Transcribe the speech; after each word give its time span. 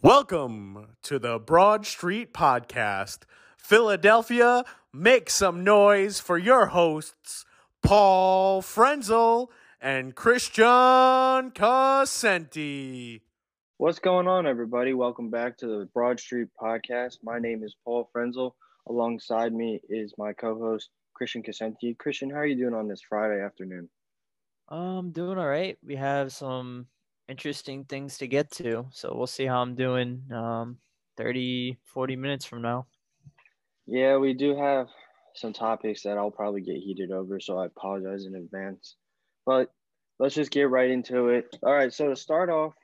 Welcome 0.00 0.94
to 1.02 1.18
the 1.18 1.40
Broad 1.40 1.84
Street 1.84 2.32
Podcast. 2.32 3.24
Philadelphia, 3.56 4.64
make 4.92 5.28
some 5.28 5.64
noise 5.64 6.20
for 6.20 6.38
your 6.38 6.66
hosts, 6.66 7.44
Paul 7.82 8.62
Frenzel 8.62 9.48
and 9.80 10.14
Christian 10.14 11.50
Casenti. 11.50 13.22
What's 13.78 13.98
going 13.98 14.28
on, 14.28 14.46
everybody? 14.46 14.94
Welcome 14.94 15.30
back 15.30 15.58
to 15.58 15.66
the 15.66 15.88
Broad 15.92 16.20
Street 16.20 16.46
Podcast. 16.62 17.18
My 17.24 17.40
name 17.40 17.64
is 17.64 17.74
Paul 17.84 18.08
Frenzel. 18.14 18.52
Alongside 18.88 19.52
me 19.52 19.80
is 19.88 20.14
my 20.16 20.32
co-host 20.32 20.90
Christian 21.12 21.42
Casenti. 21.42 21.98
Christian, 21.98 22.30
how 22.30 22.36
are 22.36 22.46
you 22.46 22.56
doing 22.56 22.74
on 22.74 22.86
this 22.86 23.02
Friday 23.02 23.42
afternoon? 23.42 23.88
Um, 24.68 25.10
doing 25.10 25.38
all 25.38 25.48
right. 25.48 25.76
We 25.84 25.96
have 25.96 26.30
some 26.32 26.86
interesting 27.28 27.84
things 27.84 28.18
to 28.18 28.26
get 28.26 28.50
to, 28.52 28.86
so 28.90 29.12
we'll 29.14 29.26
see 29.26 29.46
how 29.46 29.60
I'm 29.60 29.74
doing. 29.74 30.22
Um, 30.32 30.78
30, 31.16 31.76
40 31.84 32.16
minutes 32.16 32.44
from 32.44 32.62
now. 32.62 32.86
Yeah, 33.86 34.16
we 34.16 34.34
do 34.34 34.56
have 34.56 34.88
some 35.34 35.52
topics 35.52 36.02
that 36.02 36.16
I'll 36.16 36.30
probably 36.30 36.60
get 36.60 36.76
heated 36.76 37.10
over, 37.10 37.40
so 37.40 37.58
I 37.58 37.66
apologize 37.66 38.24
in 38.24 38.34
advance. 38.36 38.96
But 39.44 39.72
let's 40.18 40.34
just 40.34 40.50
get 40.50 40.70
right 40.70 40.90
into 40.90 41.28
it. 41.28 41.56
All 41.62 41.74
right, 41.74 41.92
so 41.92 42.08
to 42.08 42.16
start 42.16 42.50
off, 42.50 42.74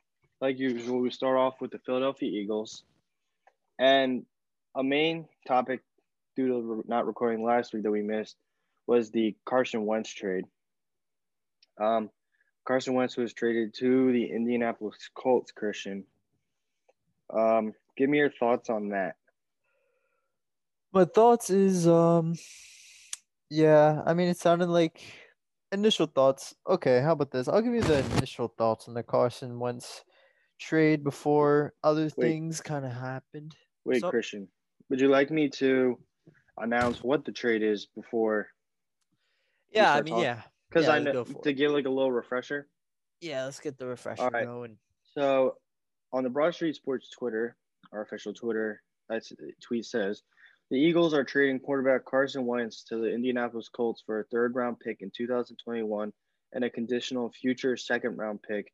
like 0.40 0.58
usual, 0.58 1.00
we 1.00 1.10
start 1.10 1.36
off 1.36 1.60
with 1.60 1.70
the 1.70 1.78
Philadelphia 1.86 2.28
Eagles. 2.28 2.84
And 3.78 4.24
a 4.76 4.82
main 4.82 5.26
topic, 5.46 5.80
due 6.36 6.48
to 6.48 6.84
not 6.86 7.06
recording 7.06 7.44
last 7.44 7.72
week 7.72 7.84
that 7.84 7.90
we 7.90 8.02
missed, 8.02 8.36
was 8.86 9.10
the 9.10 9.36
Carson 9.44 9.86
Wentz 9.86 10.12
trade. 10.12 10.44
Um, 11.80 12.10
Carson 12.66 12.94
Wentz 12.94 13.16
was 13.16 13.32
traded 13.32 13.74
to 13.74 14.12
the 14.12 14.24
Indianapolis 14.24 14.96
Colts, 15.14 15.52
Christian. 15.52 16.04
Um, 17.30 17.72
give 17.96 18.08
me 18.08 18.18
your 18.18 18.30
thoughts 18.30 18.70
on 18.70 18.88
that. 18.90 19.16
My 20.92 21.04
thoughts 21.04 21.50
is 21.50 21.88
um 21.88 22.34
yeah, 23.50 24.02
I 24.06 24.14
mean 24.14 24.28
it 24.28 24.38
sounded 24.38 24.68
like 24.68 25.02
initial 25.72 26.06
thoughts. 26.06 26.54
Okay, 26.68 27.00
how 27.00 27.12
about 27.12 27.32
this? 27.32 27.48
I'll 27.48 27.60
give 27.62 27.74
you 27.74 27.82
the 27.82 28.04
initial 28.16 28.48
thoughts 28.56 28.88
on 28.88 28.94
the 28.94 29.02
Carson 29.02 29.58
Wentz 29.58 30.04
trade 30.60 31.02
before 31.02 31.74
other 31.82 32.04
Wait. 32.04 32.14
things 32.14 32.60
kind 32.60 32.84
of 32.84 32.92
happened. 32.92 33.56
Wait, 33.84 34.00
So- 34.00 34.10
Christian, 34.10 34.48
would 34.88 35.00
you 35.00 35.08
like 35.08 35.30
me 35.30 35.48
to 35.50 35.98
announce 36.58 37.02
what 37.02 37.24
the 37.24 37.32
trade 37.32 37.62
is 37.62 37.86
before? 37.86 38.46
Yeah, 39.72 39.92
I 39.92 40.02
mean, 40.02 40.12
talking? 40.14 40.24
yeah. 40.24 40.42
Because 40.74 40.88
Yeah, 40.88 40.94
I 40.94 40.98
know 40.98 41.24
to 41.24 41.48
it. 41.50 41.54
give 41.54 41.70
like 41.70 41.86
a 41.86 41.90
little 41.90 42.10
refresher. 42.10 42.66
Yeah, 43.20 43.44
let's 43.44 43.60
get 43.60 43.78
the 43.78 43.86
refresher 43.86 44.22
All 44.22 44.30
right. 44.30 44.44
going. 44.44 44.76
So, 45.16 45.54
on 46.12 46.24
the 46.24 46.30
Broad 46.30 46.52
Street 46.54 46.74
Sports 46.74 47.10
Twitter, 47.10 47.56
our 47.92 48.02
official 48.02 48.34
Twitter, 48.34 48.82
that's 49.08 49.30
uh, 49.30 49.36
tweet 49.62 49.84
says 49.84 50.22
the 50.70 50.76
Eagles 50.78 51.14
are 51.14 51.22
trading 51.22 51.60
quarterback 51.60 52.04
Carson 52.04 52.44
Wentz 52.44 52.82
to 52.84 52.96
the 52.96 53.12
Indianapolis 53.12 53.68
Colts 53.68 54.02
for 54.04 54.20
a 54.20 54.24
third 54.24 54.56
round 54.56 54.80
pick 54.80 55.00
in 55.00 55.12
2021 55.16 56.12
and 56.52 56.64
a 56.64 56.70
conditional 56.70 57.30
future 57.30 57.76
second 57.76 58.16
round 58.16 58.42
pick, 58.42 58.72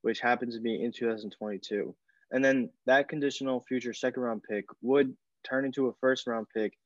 which 0.00 0.20
happens 0.20 0.54
to 0.54 0.60
be 0.62 0.82
in 0.82 0.92
2022. 0.92 1.94
And 2.30 2.42
then 2.42 2.70
that 2.86 3.08
conditional 3.08 3.60
future 3.68 3.92
second 3.92 4.22
round 4.22 4.42
pick 4.48 4.64
would 4.80 5.14
turn 5.46 5.66
into 5.66 5.88
a 5.88 5.92
first 6.00 6.26
round 6.26 6.46
pick 6.54 6.78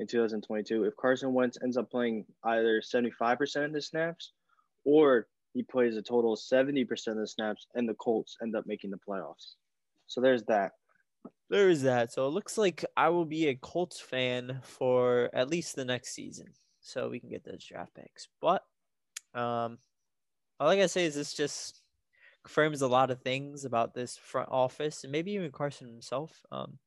in 0.00 0.06
2022 0.06 0.84
if 0.84 0.96
Carson 0.96 1.32
Wentz 1.34 1.58
ends 1.62 1.76
up 1.76 1.90
playing 1.90 2.24
either 2.44 2.80
75% 2.80 3.64
of 3.66 3.72
the 3.72 3.82
snaps 3.82 4.32
or 4.84 5.28
he 5.52 5.62
plays 5.62 5.96
a 5.96 6.02
total 6.02 6.32
of 6.32 6.40
70% 6.40 6.88
of 7.08 7.16
the 7.16 7.26
snaps 7.26 7.66
and 7.74 7.88
the 7.88 7.94
Colts 7.94 8.36
end 8.42 8.56
up 8.56 8.66
making 8.66 8.90
the 8.90 8.98
playoffs. 9.06 9.54
So 10.06 10.20
there's 10.20 10.44
that. 10.44 10.72
There 11.50 11.68
is 11.68 11.82
that. 11.82 12.12
So 12.12 12.26
it 12.26 12.30
looks 12.30 12.56
like 12.56 12.84
I 12.96 13.10
will 13.10 13.26
be 13.26 13.48
a 13.48 13.56
Colts 13.56 14.00
fan 14.00 14.60
for 14.62 15.28
at 15.34 15.50
least 15.50 15.76
the 15.76 15.84
next 15.84 16.14
season. 16.14 16.46
So 16.80 17.10
we 17.10 17.20
can 17.20 17.28
get 17.28 17.44
those 17.44 17.64
draft 17.64 17.94
picks. 17.94 18.28
But 18.40 18.62
um 19.34 19.78
all 20.58 20.68
I 20.68 20.76
gotta 20.76 20.88
say 20.88 21.04
is 21.04 21.14
this 21.14 21.34
just 21.34 21.82
confirms 22.42 22.80
a 22.80 22.88
lot 22.88 23.10
of 23.10 23.20
things 23.20 23.66
about 23.66 23.92
this 23.92 24.16
front 24.16 24.48
office 24.50 25.04
and 25.04 25.12
maybe 25.12 25.32
even 25.32 25.52
Carson 25.52 25.88
himself. 25.88 26.42
Um 26.50 26.78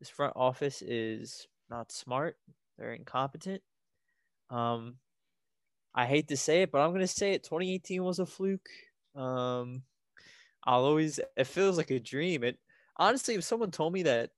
this 0.00 0.10
front 0.10 0.34
office 0.36 0.82
is 0.82 1.46
not 1.72 1.92
smart. 1.92 2.36
They're 2.78 2.94
incompetent. 2.94 3.62
Um 4.50 4.96
I 5.94 6.06
hate 6.06 6.28
to 6.28 6.36
say 6.36 6.62
it, 6.62 6.72
but 6.72 6.80
I'm 6.80 6.92
gonna 6.92 7.06
say 7.06 7.32
it. 7.32 7.44
2018 7.44 8.02
was 8.04 8.18
a 8.18 8.26
fluke. 8.26 8.68
Um 9.16 9.82
I'll 10.64 10.84
always 10.84 11.20
it 11.36 11.46
feels 11.46 11.76
like 11.76 11.90
a 11.90 12.00
dream. 12.00 12.44
It 12.44 12.58
honestly, 12.96 13.34
if 13.34 13.44
someone 13.44 13.70
told 13.70 13.92
me 13.92 14.04
that, 14.04 14.30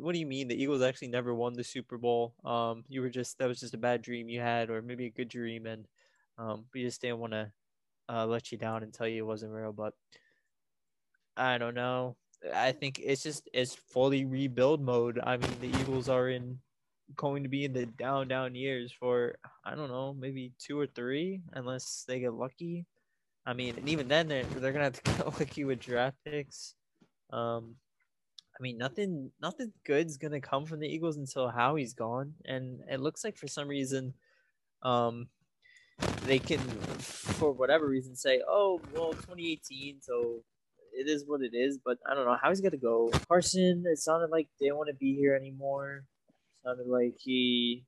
what 0.00 0.12
do 0.12 0.18
you 0.18 0.26
mean 0.26 0.48
the 0.48 0.60
Eagles 0.60 0.82
actually 0.82 1.08
never 1.08 1.34
won 1.34 1.54
the 1.54 1.64
Super 1.64 1.98
Bowl? 1.98 2.34
Um, 2.44 2.84
you 2.88 3.00
were 3.00 3.10
just 3.10 3.38
that 3.38 3.48
was 3.48 3.60
just 3.60 3.74
a 3.74 3.78
bad 3.78 4.02
dream 4.02 4.28
you 4.28 4.40
had, 4.40 4.70
or 4.70 4.82
maybe 4.82 5.06
a 5.06 5.10
good 5.10 5.28
dream, 5.28 5.66
and 5.66 5.86
um, 6.38 6.66
we 6.74 6.82
just 6.82 7.00
didn't 7.00 7.18
want 7.20 7.32
to 7.32 7.52
uh, 8.08 8.26
let 8.26 8.52
you 8.52 8.58
down 8.58 8.82
and 8.82 8.92
tell 8.92 9.08
you 9.08 9.24
it 9.24 9.26
wasn't 9.26 9.52
real. 9.52 9.72
But 9.72 9.94
I 11.36 11.58
don't 11.58 11.74
know. 11.74 12.16
I 12.52 12.72
think 12.72 13.00
it's 13.02 13.22
just 13.22 13.48
it's 13.52 13.74
fully 13.74 14.24
rebuild 14.24 14.82
mode. 14.82 15.20
I 15.22 15.36
mean, 15.36 15.50
the 15.60 15.68
Eagles 15.68 16.08
are 16.08 16.28
in 16.28 16.58
going 17.16 17.42
to 17.42 17.48
be 17.48 17.64
in 17.64 17.72
the 17.72 17.86
down 17.86 18.28
down 18.28 18.54
years 18.54 18.92
for 18.92 19.36
I 19.64 19.74
don't 19.74 19.88
know 19.88 20.14
maybe 20.14 20.52
two 20.58 20.78
or 20.78 20.86
three 20.86 21.42
unless 21.52 22.04
they 22.06 22.20
get 22.20 22.34
lucky. 22.34 22.86
I 23.44 23.54
mean, 23.54 23.76
and 23.76 23.88
even 23.88 24.08
then 24.08 24.28
they're 24.28 24.44
they're 24.44 24.72
gonna 24.72 24.84
have 24.84 25.02
to 25.02 25.12
get 25.16 25.26
lucky 25.26 25.64
with 25.64 25.80
draft 25.80 26.16
picks. 26.24 26.74
Um, 27.30 27.76
I 28.58 28.62
mean, 28.62 28.78
nothing 28.78 29.30
nothing 29.40 29.72
good's 29.84 30.16
gonna 30.16 30.40
come 30.40 30.66
from 30.66 30.80
the 30.80 30.88
Eagles 30.88 31.16
until 31.16 31.48
Howie's 31.48 31.94
gone, 31.94 32.34
and 32.44 32.80
it 32.90 33.00
looks 33.00 33.24
like 33.24 33.36
for 33.36 33.48
some 33.48 33.68
reason, 33.68 34.14
um, 34.82 35.28
they 36.26 36.38
can, 36.38 36.58
for 36.58 37.52
whatever 37.52 37.88
reason, 37.88 38.14
say, 38.14 38.42
"Oh, 38.46 38.80
well, 38.94 39.12
2018, 39.12 40.00
so 40.00 40.42
it 40.92 41.08
is 41.08 41.24
what 41.26 41.42
it 41.42 41.54
is." 41.54 41.78
But 41.84 41.98
I 42.08 42.14
don't 42.14 42.26
know. 42.26 42.36
Howie's 42.40 42.60
gonna 42.60 42.76
go. 42.76 43.10
Carson, 43.28 43.84
it 43.86 43.98
sounded 43.98 44.30
like 44.30 44.48
they 44.60 44.70
want 44.70 44.88
to 44.88 44.94
be 44.94 45.14
here 45.14 45.34
anymore. 45.34 46.04
Sounded 46.62 46.86
like 46.86 47.16
he 47.18 47.84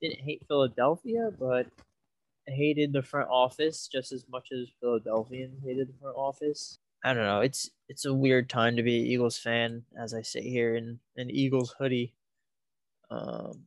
didn't 0.00 0.20
hate 0.20 0.44
Philadelphia, 0.46 1.30
but 1.38 1.66
hated 2.46 2.92
the 2.92 3.02
front 3.02 3.28
office 3.30 3.88
just 3.88 4.12
as 4.12 4.28
much 4.28 4.50
as 4.52 4.68
Philadelphians 4.80 5.62
hated 5.64 5.88
the 5.88 5.98
front 6.00 6.16
office. 6.16 6.78
I 7.04 7.14
don't 7.14 7.24
know. 7.24 7.40
It's 7.40 7.70
it's 7.88 8.04
a 8.04 8.14
weird 8.14 8.48
time 8.48 8.76
to 8.76 8.82
be 8.82 9.00
an 9.00 9.06
Eagles 9.06 9.38
fan 9.38 9.84
as 9.96 10.14
I 10.14 10.22
sit 10.22 10.44
here 10.44 10.76
in 10.76 11.00
an 11.16 11.30
Eagles 11.30 11.74
hoodie. 11.78 12.14
Um, 13.10 13.66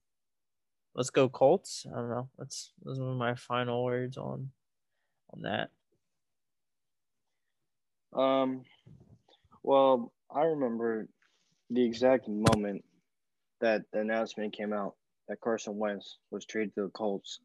let's 0.93 1.09
go 1.09 1.29
Colts. 1.29 1.85
I 1.91 1.95
don't 1.95 2.09
know. 2.09 2.29
That's 2.37 2.72
those 2.83 2.99
are 2.99 3.03
my 3.13 3.35
final 3.35 3.83
words 3.83 4.17
on 4.17 4.51
on 5.33 5.41
that. 5.41 5.69
Um, 8.13 8.63
well, 9.63 10.13
I 10.33 10.43
remember 10.43 11.09
the 11.69 11.83
exact 11.85 12.27
moment 12.29 12.85
that 13.61 13.83
the 13.93 13.99
announcement 13.99 14.53
came 14.55 14.73
out 14.73 14.95
that 15.27 15.41
Carson 15.41 15.77
Wentz 15.77 16.17
was 16.31 16.45
traded 16.45 16.75
to 16.75 16.83
the 16.83 16.89
Colts. 16.89 17.39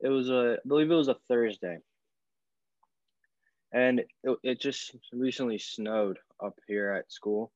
It 0.00 0.08
was 0.08 0.30
a, 0.30 0.56
I 0.64 0.68
believe 0.68 0.90
it 0.90 0.94
was 0.94 1.08
a 1.08 1.16
Thursday, 1.28 1.78
and 3.72 4.00
it, 4.24 4.38
it 4.42 4.60
just 4.60 4.96
recently 5.12 5.58
snowed 5.58 6.18
up 6.42 6.58
here 6.66 6.90
at 6.90 7.12
school, 7.12 7.52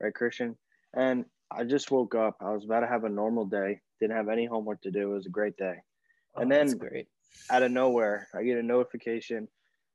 right, 0.00 0.14
Christian? 0.14 0.56
And 0.94 1.24
I 1.50 1.64
just 1.64 1.90
woke 1.90 2.14
up. 2.14 2.36
I 2.40 2.50
was 2.50 2.64
about 2.64 2.80
to 2.80 2.86
have 2.86 3.04
a 3.04 3.08
normal 3.08 3.44
day. 3.46 3.80
Didn't 4.00 4.16
have 4.16 4.28
any 4.28 4.44
homework 4.46 4.80
to 4.82 4.90
do. 4.90 5.12
It 5.12 5.14
was 5.14 5.26
a 5.26 5.30
great 5.30 5.56
day. 5.56 5.76
Oh, 6.36 6.42
and 6.42 6.52
Oh, 6.52 6.56
that's 6.56 6.72
then- 6.72 6.78
great. 6.78 7.08
out 7.50 7.62
of 7.62 7.70
nowhere, 7.72 8.28
I 8.34 8.42
get 8.42 8.58
a 8.58 8.62
notification. 8.62 9.48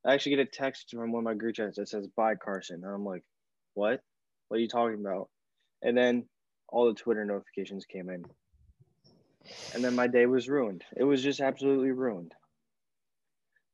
I 0.06 0.14
actually 0.14 0.36
get 0.38 0.47
a 0.47 0.50
text 0.52 0.91
from 0.91 1.12
one 1.12 1.22
of 1.22 1.26
my 1.26 1.34
group 1.34 1.56
chats 1.56 1.76
that 1.78 1.90
says 1.90 2.08
"Bye, 2.16 2.36
Carson," 2.36 2.84
and 2.84 2.94
I'm 2.94 3.03
like, 3.06 3.24
"What? 3.74 4.02
What 4.47 4.58
are 4.58 4.61
you 4.61 4.67
talking 4.70 5.00
about?" 5.00 5.29
And 5.82 5.97
then 5.97 6.28
all 6.72 6.88
the 6.88 6.94
Twitter 6.94 7.26
notifications 7.26 7.86
came 7.86 8.10
in, 8.10 8.26
and 9.74 9.84
then 9.84 9.96
my 9.96 10.08
day 10.08 10.26
was 10.26 10.50
ruined. 10.50 10.84
It 10.96 11.04
was 11.04 11.24
just 11.24 11.40
absolutely 11.40 11.92
ruined. 11.92 12.34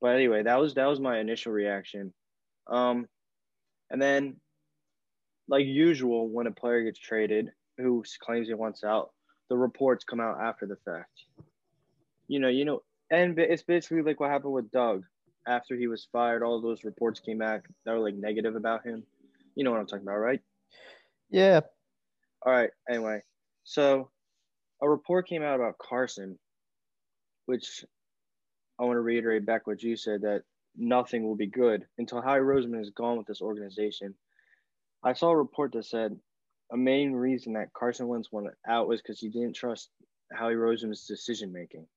But 0.01 0.15
anyway, 0.15 0.43
that 0.43 0.59
was 0.59 0.75
that 0.75 0.87
was 0.87 0.99
my 0.99 1.19
initial 1.19 1.51
reaction. 1.51 2.13
Um, 2.67 3.07
and 3.89 4.01
then, 4.01 4.35
like 5.47 5.65
usual, 5.65 6.29
when 6.29 6.47
a 6.47 6.51
player 6.51 6.83
gets 6.83 6.99
traded 6.99 7.49
who 7.77 8.03
claims 8.21 8.47
he 8.47 8.53
wants 8.53 8.83
out, 8.83 9.11
the 9.49 9.57
reports 9.57 10.03
come 10.03 10.19
out 10.19 10.39
after 10.41 10.65
the 10.65 10.77
fact. 10.85 11.11
You 12.27 12.39
know, 12.39 12.47
you 12.47 12.65
know, 12.65 12.81
and 13.11 13.37
it's 13.37 13.63
basically 13.63 14.01
like 14.01 14.19
what 14.19 14.31
happened 14.31 14.53
with 14.53 14.71
Doug 14.71 15.03
after 15.47 15.75
he 15.75 15.87
was 15.87 16.07
fired. 16.11 16.43
All 16.43 16.61
those 16.61 16.83
reports 16.83 17.19
came 17.19 17.37
back 17.37 17.65
that 17.85 17.91
were 17.91 17.99
like 17.99 18.15
negative 18.15 18.55
about 18.55 18.85
him. 18.85 19.03
You 19.55 19.63
know 19.63 19.71
what 19.71 19.79
I'm 19.79 19.87
talking 19.87 20.05
about, 20.05 20.17
right? 20.17 20.41
Yeah. 21.29 21.61
All 22.45 22.53
right. 22.53 22.69
Anyway, 22.89 23.21
so 23.63 24.09
a 24.81 24.87
report 24.89 25.27
came 25.27 25.41
out 25.41 25.55
about 25.55 25.79
Carson, 25.79 26.37
which 27.47 27.83
I 28.79 28.83
want 28.83 28.97
to 28.97 29.01
reiterate 29.01 29.45
back 29.45 29.65
what 29.65 29.81
you 29.81 29.95
said 29.95 30.21
that 30.21 30.43
nothing 30.77 31.23
will 31.23 31.35
be 31.35 31.47
good 31.47 31.85
until 31.97 32.21
Howie 32.21 32.39
Roseman 32.39 32.81
is 32.81 32.91
gone 32.91 33.17
with 33.17 33.25
this 33.25 33.41
organization. 33.41 34.13
I 35.03 35.13
saw 35.13 35.29
a 35.29 35.37
report 35.37 35.71
that 35.73 35.85
said 35.85 36.15
a 36.71 36.77
main 36.77 37.13
reason 37.13 37.53
that 37.53 37.73
Carson 37.73 38.07
Wentz 38.07 38.31
went 38.31 38.47
out 38.67 38.87
was 38.87 39.01
because 39.01 39.19
he 39.19 39.29
didn't 39.29 39.55
trust 39.55 39.89
Howie 40.31 40.55
Roseman's 40.55 41.05
decision 41.05 41.51
making. 41.51 41.87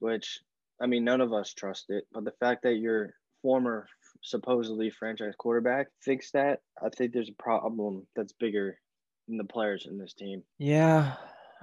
Which, 0.00 0.40
I 0.80 0.86
mean, 0.86 1.04
none 1.04 1.20
of 1.20 1.32
us 1.32 1.54
trust 1.54 1.86
it, 1.88 2.04
but 2.12 2.24
the 2.24 2.32
fact 2.40 2.62
that 2.62 2.76
your 2.76 3.14
former 3.42 3.88
supposedly 4.20 4.90
franchise 4.90 5.34
quarterback 5.38 5.88
fixed 6.00 6.32
that, 6.32 6.60
I 6.82 6.88
think 6.88 7.12
there's 7.12 7.30
a 7.30 7.42
problem 7.42 8.06
that's 8.16 8.32
bigger 8.32 8.78
than 9.26 9.36
the 9.36 9.44
players 9.44 9.86
in 9.88 9.98
this 9.98 10.14
team. 10.14 10.42
Yeah. 10.58 11.14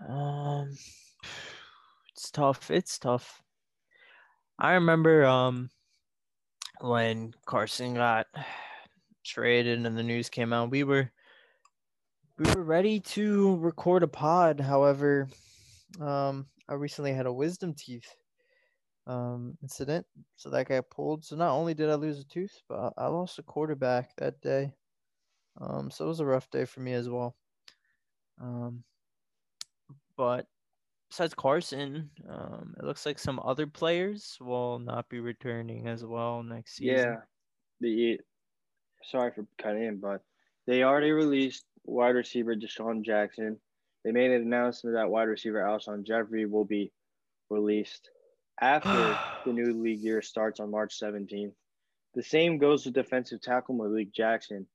Um 0.08 0.72
it's 2.12 2.32
tough. 2.32 2.72
It's 2.72 2.98
tough. 3.00 3.42
I 4.58 4.74
remember 4.74 5.26
um 5.26 5.70
when 6.82 7.34
Carson 7.46 7.96
got 7.96 8.28
traded 9.26 9.86
and 9.86 9.98
the 9.98 10.04
news 10.04 10.30
came 10.30 10.54
out, 10.54 10.72
we 10.72 10.84
were 10.84 11.12
we 12.38 12.52
were 12.54 12.64
ready 12.64 13.00
to 13.00 13.58
record 13.58 14.04
a 14.04 14.08
pod. 14.08 14.60
However, 14.60 15.28
um 16.00 16.48
I 16.68 16.74
recently 16.74 17.14
had 17.14 17.26
a 17.26 17.34
wisdom 17.34 17.74
teeth 17.74 18.14
um 19.08 19.58
incident. 19.62 20.06
So 20.36 20.50
that 20.50 20.68
guy 20.68 20.82
pulled. 20.82 21.24
So 21.24 21.36
not 21.36 21.54
only 21.54 21.74
did 21.74 21.90
I 21.90 21.96
lose 21.96 22.20
a 22.20 22.26
tooth, 22.26 22.62
but 22.68 22.94
I 22.98 23.08
lost 23.08 23.40
a 23.40 23.44
quarterback 23.44 24.16
that 24.18 24.42
day. 24.42 24.74
Um 25.60 25.92
so 25.92 26.06
it 26.06 26.08
was 26.08 26.20
a 26.20 26.26
rough 26.26 26.50
day 26.50 26.66
for 26.66 26.82
me 26.82 26.94
as 26.94 27.10
well. 27.10 27.36
Um 28.42 28.84
but 30.18 30.48
besides 31.10 31.34
Carson, 31.34 32.10
um, 32.30 32.74
it 32.78 32.86
looks 32.86 33.06
like 33.06 33.20
some 33.20 33.40
other 33.44 33.68
players 33.68 34.38
will 34.42 34.80
not 34.80 35.08
be 35.10 35.20
returning 35.20 35.88
as 35.88 36.04
well 36.04 36.44
next 36.44 36.78
season. 36.78 36.96
Yeah. 36.96 37.16
The 37.82 38.20
sorry 39.04 39.32
for 39.32 39.46
cutting 39.62 39.84
in, 39.84 40.00
but 40.00 40.22
they 40.68 40.84
already 40.84 41.12
released 41.12 41.66
wide 41.84 42.16
receiver 42.16 42.56
DeSean 42.56 43.04
Jackson. 43.04 43.60
They 44.04 44.12
made 44.12 44.32
an 44.32 44.42
announcement 44.42 44.96
that 44.96 45.10
wide 45.10 45.28
receiver 45.28 45.60
Alshon 45.60 46.06
Jeffery 46.06 46.46
will 46.46 46.66
be 46.66 46.92
released 47.50 48.10
after 48.60 49.18
the 49.46 49.54
new 49.54 49.74
league 49.74 50.00
year 50.00 50.22
starts 50.22 50.60
on 50.60 50.72
March 50.72 51.00
17th. 51.00 51.54
The 52.14 52.24
same 52.24 52.58
goes 52.58 52.86
with 52.86 52.94
defensive 52.94 53.42
tackle 53.42 53.76
Malik 53.76 54.14
Jackson. 54.14 54.68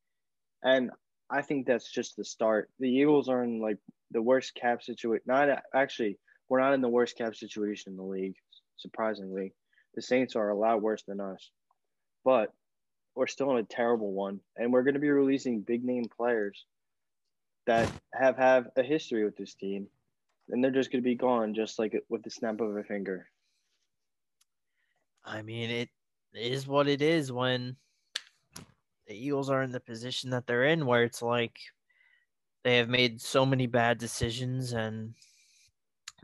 And 0.62 0.90
I 1.30 1.42
think 1.42 1.66
that's 1.66 1.90
just 1.90 2.16
the 2.16 2.24
start. 2.24 2.70
The 2.78 2.90
Eagles 2.90 3.28
are 3.28 3.42
in 3.42 3.60
like 3.60 3.78
the 4.10 4.20
worst 4.20 4.54
cap 4.54 4.82
situation. 4.82 5.22
Not 5.26 5.48
actually, 5.74 6.18
we're 6.48 6.60
not 6.60 6.74
in 6.74 6.82
the 6.82 6.88
worst 6.88 7.16
cap 7.16 7.34
situation 7.34 7.92
in 7.92 7.96
the 7.96 8.02
league, 8.02 8.34
surprisingly. 8.76 9.54
The 9.94 10.02
Saints 10.02 10.36
are 10.36 10.50
a 10.50 10.58
lot 10.58 10.82
worse 10.82 11.02
than 11.04 11.20
us. 11.20 11.50
But 12.24 12.52
we're 13.14 13.26
still 13.26 13.50
in 13.52 13.58
a 13.58 13.62
terrible 13.62 14.12
one. 14.12 14.40
And 14.56 14.72
we're 14.72 14.82
going 14.82 14.94
to 14.94 15.00
be 15.00 15.10
releasing 15.10 15.62
big 15.62 15.84
name 15.84 16.06
players 16.14 16.66
that 17.66 17.90
have 18.12 18.36
have 18.36 18.68
a 18.76 18.82
history 18.82 19.24
with 19.24 19.36
this 19.36 19.54
team. 19.54 19.86
And 20.48 20.62
they're 20.62 20.70
just 20.70 20.90
going 20.90 21.02
to 21.02 21.08
be 21.08 21.14
gone 21.14 21.54
just 21.54 21.78
like 21.78 21.94
with 22.08 22.22
the 22.22 22.30
snap 22.30 22.60
of 22.60 22.76
a 22.76 22.82
finger. 22.82 23.28
I 25.24 25.42
mean, 25.42 25.70
it 25.70 25.88
is 26.34 26.66
what 26.66 26.88
it 26.88 27.02
is 27.02 27.32
when 27.32 27.76
the 29.06 29.14
Eagles 29.14 29.50
are 29.50 29.62
in 29.62 29.72
the 29.72 29.80
position 29.80 30.30
that 30.30 30.46
they're 30.46 30.64
in, 30.64 30.86
where 30.86 31.04
it's 31.04 31.22
like 31.22 31.58
they 32.64 32.76
have 32.76 32.88
made 32.88 33.20
so 33.20 33.44
many 33.44 33.66
bad 33.66 33.98
decisions 33.98 34.72
and 34.72 35.14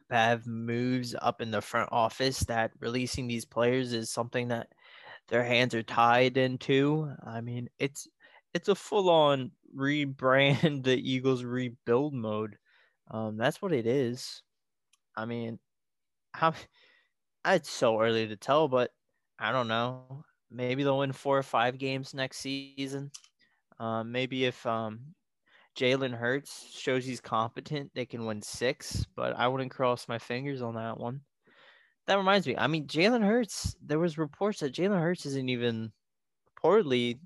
bad 0.09 0.47
moves 0.47 1.15
up 1.21 1.41
in 1.41 1.51
the 1.51 1.61
front 1.61 1.89
office 1.93 2.41
that 2.41 2.71
releasing 2.81 3.27
these 3.27 3.45
players 3.45 3.93
is 3.93 4.11
something 4.11 4.49
that 4.49 4.69
their 5.29 5.43
hands 5.45 5.75
are 5.75 5.83
tied 5.83 6.37
into. 6.37 7.11
I 7.27 7.41
mean, 7.41 7.69
it's 7.79 8.07
it's 8.55 8.69
a 8.69 8.75
full 8.75 9.11
on 9.11 9.51
rebrand 9.77 10.85
the 10.85 10.97
Eagles 10.97 11.45
rebuild 11.45 12.15
mode. 12.15 12.57
Um, 13.11 13.37
that's 13.37 13.61
what 13.61 13.73
it 13.73 13.87
is. 13.87 14.43
I 15.17 15.25
mean, 15.25 15.59
how 16.33 16.55
it's 17.55 17.71
so 17.71 18.01
early 18.01 18.27
to 18.29 18.37
tell, 18.37 18.69
but 18.69 18.91
I 19.39 19.53
don't 19.53 19.69
know. 19.69 20.25
Maybe 20.51 20.83
they'll 20.83 20.99
win 20.99 21.13
four 21.13 21.39
or 21.39 21.43
five 21.43 21.79
games 21.79 22.15
next 22.15 22.39
season. 22.39 23.11
Um, 23.79 24.13
maybe 24.13 24.45
if 24.45 24.65
um, 24.67 25.15
Jalen 25.77 26.15
Hurts 26.15 26.71
shows 26.73 27.05
he's 27.05 27.21
competent, 27.21 27.91
they 27.95 28.07
can 28.07 28.25
win 28.25 28.43
six, 28.43 29.07
but 29.15 29.37
I 29.37 29.49
wouldn't 29.49 29.71
cross 29.71 30.09
my 30.09 30.19
fingers 30.19 30.63
on 30.63 30.75
that 30.75 30.99
one. 30.99 31.21
That 32.07 32.17
reminds 32.17 32.47
me. 32.47 32.57
I 32.57 32.67
mean, 32.69 32.87
Jalen 32.87 33.25
Hurts, 33.25 33.77
there 33.85 33.99
was 33.99 34.17
reports 34.17 34.61
that 34.61 34.75
Jalen 34.75 35.01
Hurts 35.01 35.27
isn't 35.27 35.49
even 35.49 35.93
reportedly 36.63 37.19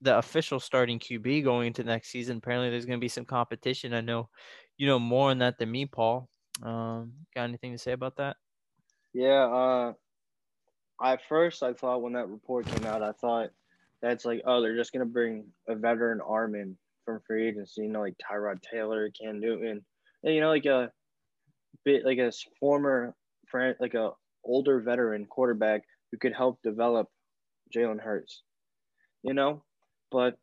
the 0.00 0.18
official 0.18 0.58
starting 0.58 0.98
QB 0.98 1.44
going 1.44 1.68
into 1.68 1.84
next 1.84 2.08
season. 2.08 2.38
Apparently, 2.38 2.70
there's 2.70 2.86
going 2.86 2.98
to 2.98 3.04
be 3.04 3.08
some 3.08 3.24
competition. 3.24 3.94
I 3.94 4.00
know 4.00 4.28
you 4.76 4.86
know 4.86 4.98
more 4.98 5.30
on 5.30 5.38
that 5.38 5.58
than 5.58 5.70
me, 5.70 5.86
Paul. 5.86 6.28
Um, 6.62 7.12
got 7.34 7.44
anything 7.44 7.72
to 7.72 7.78
say 7.78 7.92
about 7.92 8.16
that? 8.16 8.36
Yeah. 9.14 9.44
Uh, 9.44 9.92
at 11.02 11.20
first, 11.28 11.62
I 11.62 11.72
thought 11.72 12.02
when 12.02 12.14
that 12.14 12.28
report 12.28 12.66
came 12.66 12.86
out, 12.86 13.02
I 13.02 13.12
thought 13.12 13.50
that's 14.00 14.24
like, 14.24 14.42
oh, 14.46 14.60
they're 14.60 14.76
just 14.76 14.92
to 14.92 15.04
bring 15.04 15.46
a 15.68 15.74
veteran 15.74 16.20
arm 16.20 16.54
in 16.54 16.76
from 17.04 17.20
free 17.26 17.48
agency, 17.48 17.82
you 17.82 17.88
know, 17.88 18.00
like 18.00 18.16
Tyrod 18.18 18.62
Taylor, 18.62 19.10
Cam 19.10 19.40
Newton, 19.40 19.84
and, 20.22 20.34
you 20.34 20.40
know, 20.40 20.50
like 20.50 20.66
a 20.66 20.92
bit 21.84 22.04
like 22.04 22.18
a 22.18 22.32
former 22.60 23.14
friend, 23.48 23.76
like 23.80 23.94
a 23.94 24.10
older 24.44 24.80
veteran 24.80 25.26
quarterback 25.26 25.82
who 26.10 26.18
could 26.18 26.32
help 26.32 26.60
develop 26.62 27.08
Jalen 27.74 28.00
Hurts, 28.00 28.42
you 29.22 29.34
know, 29.34 29.64
but 30.10 30.38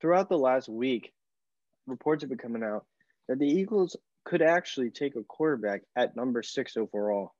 throughout 0.00 0.28
the 0.28 0.38
last 0.38 0.68
week, 0.68 1.12
reports 1.86 2.22
have 2.22 2.28
been 2.28 2.38
coming 2.38 2.62
out 2.62 2.84
that 3.28 3.38
the 3.38 3.46
Eagles 3.46 3.96
could 4.24 4.42
actually 4.42 4.90
take 4.90 5.16
a 5.16 5.22
quarterback 5.22 5.82
at 5.96 6.16
number 6.16 6.42
six 6.42 6.76
overall 6.76 7.34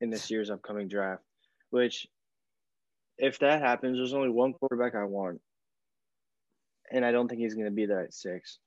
in 0.00 0.10
this 0.10 0.30
year's 0.30 0.50
upcoming 0.50 0.88
draft, 0.88 1.22
which 1.70 2.06
if 3.16 3.38
that 3.40 3.60
happens, 3.60 3.96
there's 3.96 4.14
only 4.14 4.28
one 4.28 4.52
quarterback 4.52 4.94
I 4.94 5.04
want, 5.04 5.40
and 6.92 7.04
I 7.04 7.10
don't 7.10 7.28
think 7.28 7.40
he's 7.40 7.54
going 7.54 7.66
to 7.66 7.72
be 7.72 7.86
there 7.86 8.04
at 8.04 8.14
six. 8.14 8.58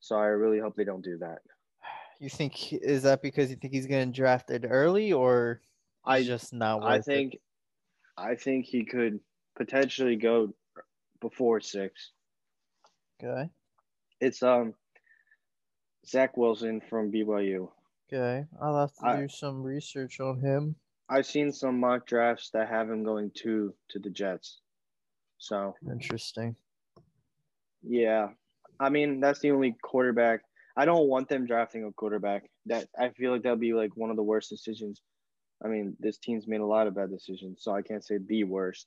So 0.00 0.16
I 0.16 0.26
really 0.26 0.58
hope 0.58 0.74
they 0.76 0.84
don't 0.84 1.04
do 1.04 1.18
that. 1.18 1.38
You 2.20 2.28
think 2.28 2.72
is 2.72 3.02
that 3.02 3.22
because 3.22 3.50
you 3.50 3.56
think 3.56 3.72
he's 3.72 3.86
going 3.86 4.10
to 4.10 4.16
draft 4.16 4.50
it 4.50 4.64
early, 4.68 5.12
or 5.12 5.60
I 6.04 6.22
just 6.22 6.52
not? 6.52 6.82
I 6.82 7.00
think, 7.00 7.34
it? 7.34 7.40
I 8.16 8.34
think 8.34 8.66
he 8.66 8.84
could 8.84 9.20
potentially 9.56 10.16
go 10.16 10.54
before 11.20 11.60
six. 11.60 12.10
Okay. 13.22 13.48
It's 14.20 14.42
um 14.42 14.74
Zach 16.06 16.36
Wilson 16.36 16.80
from 16.88 17.10
BYU. 17.10 17.68
Okay, 18.12 18.46
I'll 18.60 18.78
have 18.78 18.94
to 18.96 19.06
I, 19.06 19.20
do 19.22 19.28
some 19.28 19.62
research 19.62 20.20
on 20.20 20.40
him. 20.40 20.76
I've 21.08 21.26
seen 21.26 21.52
some 21.52 21.80
mock 21.80 22.06
drafts 22.06 22.50
that 22.50 22.68
have 22.68 22.90
him 22.90 23.04
going 23.04 23.30
two 23.34 23.74
to 23.90 23.98
the 23.98 24.10
Jets. 24.10 24.60
So 25.38 25.74
interesting. 25.90 26.56
Yeah. 27.82 28.28
I 28.80 28.88
mean, 28.88 29.20
that's 29.20 29.40
the 29.40 29.50
only 29.50 29.76
quarterback. 29.82 30.40
I 30.76 30.84
don't 30.84 31.08
want 31.08 31.28
them 31.28 31.46
drafting 31.46 31.84
a 31.84 31.92
quarterback. 31.92 32.44
That 32.66 32.88
I 32.98 33.10
feel 33.10 33.32
like 33.32 33.42
that'll 33.42 33.56
be 33.56 33.74
like 33.74 33.96
one 33.96 34.10
of 34.10 34.16
the 34.16 34.22
worst 34.22 34.50
decisions. 34.50 35.02
I 35.64 35.68
mean, 35.68 35.96
this 36.00 36.18
team's 36.18 36.48
made 36.48 36.60
a 36.60 36.66
lot 36.66 36.86
of 36.86 36.96
bad 36.96 37.10
decisions, 37.10 37.62
so 37.62 37.72
I 37.72 37.82
can't 37.82 38.04
say 38.04 38.18
the 38.18 38.44
worst. 38.44 38.86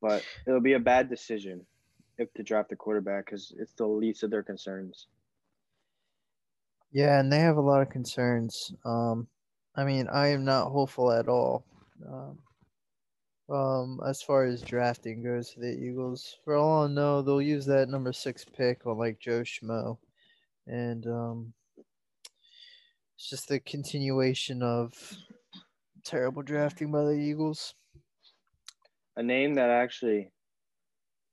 But 0.00 0.24
it'll 0.46 0.60
be 0.60 0.74
a 0.74 0.80
bad 0.80 1.10
decision 1.10 1.66
if 2.16 2.32
to 2.34 2.42
draft 2.42 2.72
a 2.72 2.76
quarterback 2.76 3.26
because 3.26 3.52
it's 3.58 3.72
the 3.74 3.86
least 3.86 4.22
of 4.22 4.30
their 4.30 4.42
concerns. 4.42 5.08
Yeah, 6.92 7.20
and 7.20 7.32
they 7.32 7.38
have 7.38 7.56
a 7.56 7.60
lot 7.60 7.82
of 7.82 7.90
concerns. 7.90 8.72
Um, 8.84 9.28
I 9.76 9.84
mean, 9.84 10.08
I 10.08 10.28
am 10.28 10.44
not 10.44 10.70
hopeful 10.70 11.12
at 11.12 11.28
all. 11.28 11.64
Um, 12.06 12.38
um, 13.48 14.00
as 14.06 14.22
far 14.22 14.44
as 14.44 14.62
drafting 14.62 15.22
goes 15.22 15.50
for 15.50 15.60
the 15.60 15.72
Eagles, 15.72 16.36
for 16.44 16.54
all 16.54 16.84
I 16.84 16.88
know, 16.88 17.22
they'll 17.22 17.42
use 17.42 17.66
that 17.66 17.88
number 17.88 18.12
six 18.12 18.44
pick 18.44 18.86
on 18.86 18.98
like 18.98 19.18
Joe 19.18 19.42
Schmo, 19.42 19.98
and 20.66 21.06
um, 21.06 21.52
it's 23.16 23.28
just 23.28 23.48
the 23.48 23.60
continuation 23.60 24.62
of 24.62 24.92
terrible 26.04 26.42
drafting 26.42 26.92
by 26.92 27.02
the 27.02 27.18
Eagles. 27.18 27.74
A 29.16 29.22
name 29.22 29.54
that 29.54 29.70
actually 29.70 30.30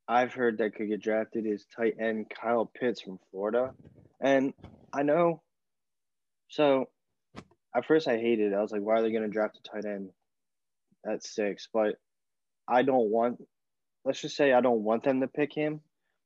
I've 0.07 0.33
heard 0.33 0.57
that 0.57 0.75
could 0.75 0.89
get 0.89 1.01
drafted 1.01 1.45
is 1.45 1.65
tight 1.75 1.95
end 1.99 2.29
Kyle 2.29 2.65
Pitts 2.65 3.01
from 3.01 3.19
Florida, 3.31 3.73
and 4.21 4.53
I 4.93 5.03
know. 5.03 5.41
So, 6.49 6.89
at 7.75 7.85
first 7.85 8.07
I 8.07 8.17
hated 8.17 8.51
it. 8.51 8.55
I 8.55 8.61
was 8.61 8.71
like, 8.71 8.81
why 8.81 8.95
are 8.95 9.01
they 9.01 9.11
going 9.11 9.23
to 9.23 9.29
draft 9.29 9.57
a 9.57 9.69
tight 9.69 9.85
end 9.85 10.09
at 11.05 11.23
six? 11.23 11.67
But 11.71 11.95
I 12.67 12.83
don't 12.83 13.09
want, 13.09 13.43
let's 14.05 14.21
just 14.21 14.35
say 14.35 14.53
I 14.53 14.61
don't 14.61 14.83
want 14.83 15.03
them 15.03 15.21
to 15.21 15.27
pick 15.27 15.53
him, 15.53 15.81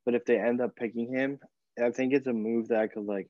but 0.06 0.16
if 0.16 0.26
they 0.26 0.40
end 0.40 0.62
up 0.62 0.76
picking 0.76 1.14
him, 1.14 1.40
I 1.82 1.92
think 1.92 2.14
it's 2.14 2.28
a 2.28 2.34
move 2.34 2.70
that 2.70 2.80
I 2.80 2.88
could 2.88 3.06
like 3.06 3.28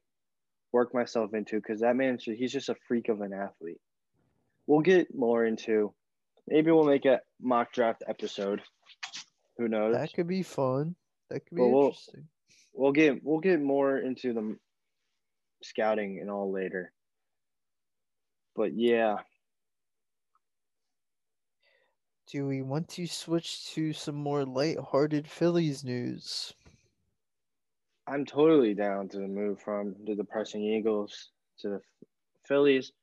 work 0.73 0.93
myself 0.93 1.33
into 1.33 1.55
because 1.57 1.81
that 1.81 1.95
man, 1.95 2.17
he's 2.21 2.51
just 2.51 2.69
a 2.69 2.75
freak 2.87 3.09
of 3.09 3.21
an 3.21 3.33
athlete. 3.33 3.81
We'll 4.67 4.81
get 4.81 5.13
more 5.13 5.45
into, 5.45 5.93
maybe 6.47 6.71
we'll 6.71 6.85
make 6.85 7.05
a 7.05 7.21
mock 7.41 7.73
draft 7.73 8.03
episode 8.07 8.61
Who 9.57 9.67
knows? 9.67 9.95
That 9.95 10.13
could 10.13 10.27
be 10.27 10.43
fun. 10.43 10.95
That 11.29 11.45
could 11.45 11.55
be 11.55 11.61
But 11.61 11.69
we'll- 11.69 11.85
interesting. 11.87 12.27
we'll 12.73 12.91
get 12.93 13.23
we'll 13.23 13.39
get 13.39 13.61
more 13.61 13.97
into 13.97 14.33
the 14.33 14.57
scouting 15.63 16.19
and 16.19 16.29
all 16.29 16.51
later. 16.51 16.91
But 18.55 18.73
yeah, 18.73 19.17
Do 22.31 22.47
we 22.47 22.61
want 22.61 22.87
to 22.91 23.07
switch 23.07 23.73
to 23.73 23.91
some 23.91 24.15
more 24.15 24.45
light-hearted 24.45 25.27
Phillies 25.27 25.83
news? 25.83 26.53
I'm 28.07 28.25
totally 28.25 28.73
down 28.73 29.09
to 29.09 29.19
move 29.19 29.59
from 29.59 29.95
the 30.05 30.15
depressing 30.15 30.63
Eagles 30.63 31.31
to 31.59 31.67
the 31.67 31.81
Phillies, 32.47 32.93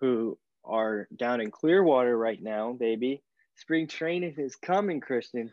who 0.00 0.36
are 0.64 1.06
down 1.14 1.40
in 1.40 1.52
Clearwater 1.52 2.18
right 2.18 2.42
now, 2.42 2.72
baby. 2.72 3.22
Spring 3.54 3.86
training 3.86 4.34
is 4.36 4.56
coming, 4.56 5.00
Kristen. 5.00 5.52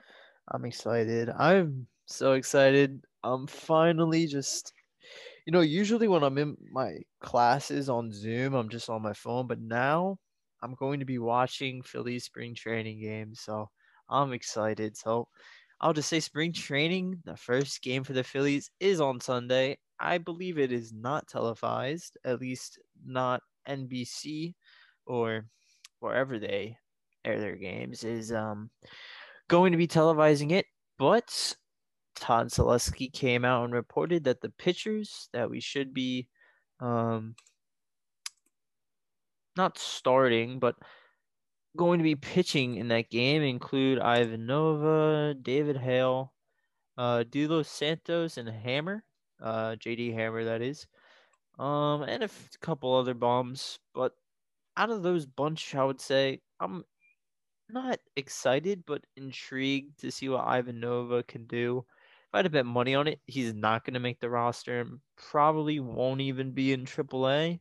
I'm 0.51 0.65
excited. 0.65 1.29
I'm 1.29 1.85
so 2.07 2.33
excited. 2.33 2.99
I'm 3.23 3.45
finally 3.45 4.25
just, 4.25 4.73
you 5.49 5.51
know, 5.51 5.61
usually 5.61 6.07
when 6.07 6.21
I'm 6.23 6.37
in 6.37 6.55
my 6.71 6.99
classes 7.21 7.89
on 7.89 8.11
Zoom, 8.13 8.53
I'm 8.53 8.69
just 8.69 8.87
on 8.87 9.01
my 9.01 9.13
phone, 9.13 9.47
but 9.47 9.59
now 9.59 10.19
I'm 10.61 10.75
going 10.75 10.99
to 10.99 11.07
be 11.07 11.17
watching 11.17 11.81
Philly 11.81 12.19
spring 12.19 12.53
training 12.53 13.01
games. 13.01 13.39
So 13.39 13.67
I'm 14.07 14.31
excited. 14.31 14.95
So 14.95 15.27
I'll 15.81 15.93
just 15.93 16.07
say 16.07 16.19
spring 16.19 16.53
training, 16.53 17.23
the 17.25 17.35
first 17.35 17.81
game 17.81 18.03
for 18.03 18.13
the 18.13 18.23
Phillies 18.23 18.69
is 18.79 19.01
on 19.01 19.19
Sunday. 19.21 19.79
I 19.99 20.19
believe 20.19 20.59
it 20.59 20.71
is 20.71 20.93
not 20.93 21.27
televised, 21.27 22.15
at 22.23 22.39
least 22.39 22.77
not 23.03 23.41
NBC 23.67 24.53
or 25.07 25.47
wherever 25.99 26.37
they 26.37 26.77
air 27.25 27.39
their 27.39 27.55
games 27.55 28.03
is 28.03 28.31
um 28.31 28.69
going 29.47 29.71
to 29.71 29.79
be 29.79 29.87
televising 29.87 30.51
it, 30.51 30.67
but 30.99 31.55
Todd 32.19 32.47
Zolecki 32.49 33.11
came 33.11 33.45
out 33.45 33.63
and 33.65 33.73
reported 33.73 34.23
that 34.25 34.41
the 34.41 34.49
pitchers 34.49 35.29
that 35.33 35.49
we 35.49 35.59
should 35.59 35.93
be 35.93 36.27
um 36.79 37.35
not 39.55 39.77
starting, 39.77 40.59
but 40.59 40.75
going 41.75 41.99
to 41.99 42.03
be 42.03 42.15
pitching 42.15 42.75
in 42.75 42.87
that 42.89 43.09
game 43.09 43.41
include 43.41 43.99
Ivan 43.99 44.45
Nova, 44.45 45.33
David 45.33 45.77
Hale, 45.77 46.33
uh 46.97 47.23
De 47.23 47.47
Los 47.47 47.67
Santos 47.67 48.37
and 48.37 48.49
Hammer, 48.49 49.03
uh 49.41 49.75
JD 49.75 50.13
Hammer 50.13 50.43
that 50.45 50.61
is. 50.61 50.87
Um 51.57 52.03
and 52.03 52.23
a 52.23 52.29
couple 52.61 52.95
other 52.95 53.13
bombs, 53.13 53.79
but 53.93 54.13
out 54.77 54.89
of 54.89 55.03
those 55.03 55.25
bunch 55.25 55.75
I 55.75 55.83
would 55.83 56.01
say 56.01 56.41
I'm 56.59 56.83
not 57.69 57.99
excited, 58.15 58.83
but 58.85 59.05
intrigued 59.15 59.99
to 59.99 60.11
see 60.11 60.29
what 60.29 60.45
Ivan 60.45 60.79
Nova 60.79 61.23
can 61.23 61.45
do. 61.45 61.85
If 62.29 62.35
I 62.35 62.37
had 62.37 62.43
to 62.43 62.49
bet 62.51 62.65
money 62.67 62.93
on 62.93 63.07
it, 63.07 63.19
he's 63.25 63.55
not 63.55 63.83
going 63.83 63.95
to 63.95 63.99
make 63.99 64.19
the 64.19 64.29
roster 64.29 64.81
and 64.81 64.99
probably 65.17 65.79
won't 65.79 66.21
even 66.21 66.51
be 66.51 66.73
in 66.73 66.85
AAA. 66.85 67.59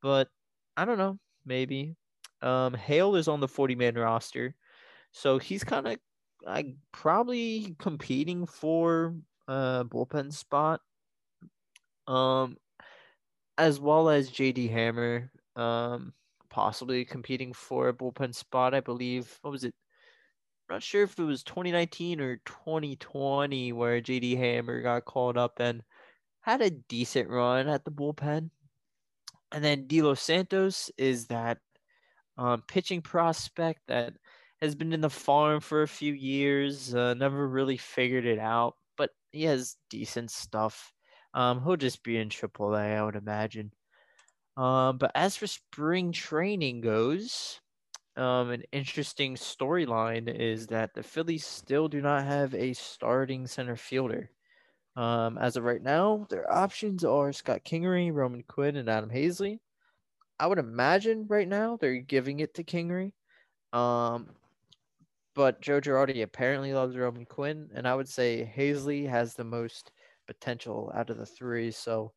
But 0.00 0.28
I 0.76 0.84
don't 0.84 0.98
know, 0.98 1.18
maybe. 1.44 1.96
Um, 2.40 2.74
Hale 2.74 3.16
is 3.16 3.26
on 3.26 3.40
the 3.40 3.48
40 3.48 3.74
man 3.74 3.96
roster, 3.96 4.54
so 5.10 5.38
he's 5.38 5.64
kind 5.64 5.88
of 5.88 5.98
I 6.46 6.76
probably 6.92 7.74
competing 7.80 8.46
for 8.46 9.16
a 9.48 9.84
bullpen 9.84 10.32
spot. 10.32 10.80
Um, 12.06 12.56
as 13.56 13.80
well 13.80 14.08
as 14.08 14.30
JD 14.30 14.70
Hammer. 14.70 15.32
Um, 15.56 16.12
possibly 16.48 17.04
competing 17.04 17.52
for 17.52 17.88
a 17.88 17.92
bullpen 17.92 18.32
spot. 18.32 18.74
I 18.74 18.80
believe. 18.80 19.38
What 19.42 19.50
was 19.50 19.64
it? 19.64 19.74
Not 20.68 20.82
sure 20.82 21.02
if 21.04 21.18
it 21.18 21.22
was 21.22 21.42
2019 21.42 22.20
or 22.20 22.36
2020 22.44 23.72
where 23.72 24.00
JD 24.00 24.36
Hammer 24.36 24.82
got 24.82 25.06
called 25.06 25.38
up 25.38 25.60
and 25.60 25.82
had 26.42 26.60
a 26.60 26.70
decent 26.70 27.30
run 27.30 27.68
at 27.68 27.84
the 27.84 27.90
bullpen. 27.90 28.50
And 29.50 29.64
then 29.64 29.86
De 29.86 30.02
Los 30.02 30.20
Santos 30.20 30.90
is 30.98 31.26
that 31.28 31.58
um, 32.36 32.62
pitching 32.68 33.00
prospect 33.00 33.80
that 33.88 34.12
has 34.60 34.74
been 34.74 34.92
in 34.92 35.00
the 35.00 35.10
farm 35.10 35.60
for 35.60 35.82
a 35.82 35.88
few 35.88 36.12
years, 36.12 36.94
uh, 36.94 37.14
never 37.14 37.48
really 37.48 37.76
figured 37.76 38.26
it 38.26 38.38
out, 38.38 38.74
but 38.96 39.10
he 39.32 39.44
has 39.44 39.76
decent 39.88 40.30
stuff. 40.30 40.92
Um, 41.32 41.62
he'll 41.62 41.76
just 41.76 42.02
be 42.02 42.18
in 42.18 42.28
AAA, 42.28 42.96
I 42.96 43.02
would 43.02 43.16
imagine. 43.16 43.72
Um, 44.56 44.98
but 44.98 45.12
as 45.14 45.36
for 45.36 45.46
spring 45.46 46.12
training 46.12 46.80
goes, 46.80 47.60
um, 48.18 48.50
an 48.50 48.64
interesting 48.72 49.36
storyline 49.36 50.28
is 50.28 50.66
that 50.68 50.94
the 50.94 51.02
Phillies 51.02 51.46
still 51.46 51.88
do 51.88 52.00
not 52.00 52.24
have 52.24 52.54
a 52.54 52.72
starting 52.72 53.46
center 53.46 53.76
fielder. 53.76 54.30
Um, 54.96 55.38
as 55.38 55.56
of 55.56 55.64
right 55.64 55.82
now, 55.82 56.26
their 56.28 56.52
options 56.52 57.04
are 57.04 57.32
Scott 57.32 57.60
Kingery, 57.64 58.12
Roman 58.12 58.42
Quinn, 58.42 58.76
and 58.76 58.88
Adam 58.88 59.10
Haseley. 59.10 59.60
I 60.40 60.46
would 60.46 60.58
imagine 60.58 61.26
right 61.28 61.48
now 61.48 61.76
they're 61.76 61.96
giving 62.00 62.40
it 62.40 62.54
to 62.54 62.64
Kingery. 62.64 63.12
Um, 63.72 64.30
but 65.34 65.60
Joe 65.60 65.80
Girardi 65.80 66.22
apparently 66.22 66.72
loves 66.72 66.96
Roman 66.96 67.24
Quinn, 67.24 67.70
and 67.74 67.86
I 67.86 67.94
would 67.94 68.08
say 68.08 68.52
Haseley 68.56 69.08
has 69.08 69.34
the 69.34 69.44
most 69.44 69.92
potential 70.26 70.90
out 70.94 71.10
of 71.10 71.18
the 71.18 71.26
three. 71.26 71.70
So 71.70 72.12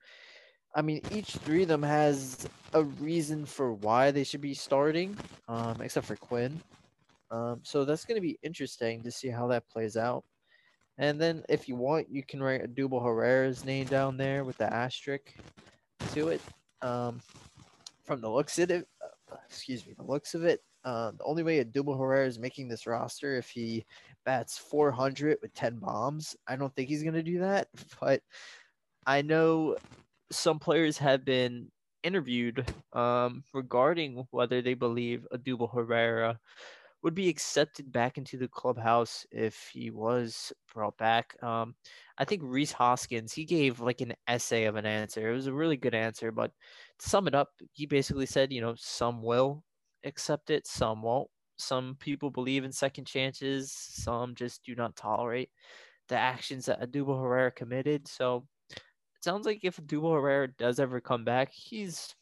I 0.74 0.82
mean, 0.82 1.02
each 1.12 1.32
three 1.32 1.64
of 1.64 1.68
them 1.68 1.84
has 1.84 2.48
a 2.74 2.84
reason 2.84 3.46
for 3.46 3.74
why 3.74 4.12
they 4.12 4.24
should 4.24 4.42
be 4.42 4.54
starting, 4.54 5.18
um, 5.48 5.82
except 5.82 6.08
for 6.08 6.16
Quinn. 6.16 6.62
Um, 7.30 7.60
so 7.64 7.86
that's 7.86 8.06
going 8.06 8.16
to 8.16 8.22
be 8.22 8.40
interesting 8.44 9.04
to 9.04 9.12
see 9.12 9.28
how 9.28 9.48
that 9.48 9.68
plays 9.70 9.98
out. 9.98 10.24
And 10.98 11.20
then, 11.20 11.44
if 11.50 11.68
you 11.68 11.76
want, 11.76 12.10
you 12.10 12.24
can 12.24 12.44
write 12.44 12.64
Odubel 12.64 13.04
Herrera's 13.04 13.66
name 13.66 13.88
down 13.88 14.18
there 14.18 14.44
with 14.44 14.58
the 14.58 14.72
asterisk 14.72 15.34
to 16.14 16.30
it. 16.30 16.42
Um, 16.82 17.22
from 18.04 18.22
the 18.22 18.30
looks 18.30 18.60
of 18.60 18.72
it, 18.72 18.88
uh, 19.02 19.36
excuse 19.48 19.86
me, 19.86 19.94
the 19.98 20.04
looks 20.04 20.34
of 20.34 20.44
it, 20.44 20.62
uh, 20.84 21.12
the 21.12 21.24
only 21.24 21.44
way 21.44 21.60
a 21.60 21.66
Odubel 21.66 21.98
Herrera 21.98 22.28
is 22.28 22.40
making 22.40 22.68
this 22.68 22.88
roster 22.88 23.38
if 23.38 23.50
he 23.50 23.86
bats 24.26 24.58
400 24.58 25.38
with 25.42 25.54
10 25.54 25.78
bombs. 25.78 26.36
I 26.48 26.56
don't 26.56 26.74
think 26.76 26.90
he's 26.90 27.04
going 27.04 27.16
to 27.16 27.24
do 27.24 27.40
that, 27.40 27.68
but 28.02 28.22
I 29.06 29.22
know 29.22 29.78
some 30.32 30.60
players 30.60 30.98
have 30.98 31.26
been 31.26 31.70
interviewed 32.04 32.66
um, 32.94 33.44
regarding 33.54 34.26
whether 34.32 34.62
they 34.62 34.74
believe 34.74 35.28
Odubel 35.34 35.74
Herrera 35.74 36.40
would 37.04 37.16
be 37.16 37.30
accepted 37.30 37.92
back 37.92 38.18
into 38.18 38.38
the 38.38 38.48
clubhouse 38.48 39.26
if 39.32 39.70
he 39.74 39.90
was 39.90 40.54
brought 40.74 40.98
back. 40.98 41.36
Um, 41.44 41.76
I 42.18 42.26
think 42.26 42.42
Rhys 42.44 42.72
Hoskins 42.72 43.34
he 43.34 43.44
gave 43.44 43.80
like 43.80 44.02
an 44.02 44.14
essay 44.28 44.66
of 44.66 44.76
an 44.76 44.86
answer. 44.86 45.30
It 45.30 45.36
was 45.36 45.48
a 45.48 45.54
really 45.54 45.78
good 45.78 45.96
answer, 45.96 46.32
but 46.32 46.52
to 47.00 47.10
sum 47.10 47.28
it 47.28 47.36
up, 47.36 47.50
he 47.74 47.86
basically 47.86 48.28
said, 48.28 48.54
you 48.54 48.62
know, 48.62 48.76
some 48.78 49.24
will 49.24 49.64
accept 50.04 50.50
it, 50.50 50.68
some 50.68 51.02
won't. 51.02 51.30
Some 51.58 51.96
people 52.00 52.32
believe 52.32 52.64
in 52.64 52.72
second 52.72 53.06
chances, 53.06 53.72
some 53.72 54.34
just 54.36 54.64
do 54.64 54.76
not 54.76 54.96
tolerate 54.96 55.50
the 56.08 56.18
actions 56.18 56.66
that 56.66 56.82
Odubel 56.82 57.22
Herrera 57.22 57.52
committed. 57.52 58.08
So 58.08 58.46
sounds 59.24 59.46
like 59.46 59.64
if 59.64 59.80
Duval 59.86 60.14
Herrera 60.14 60.48
does 60.48 60.80
ever 60.80 61.00
come 61.00 61.24
back, 61.24 61.52
he's 61.52 62.16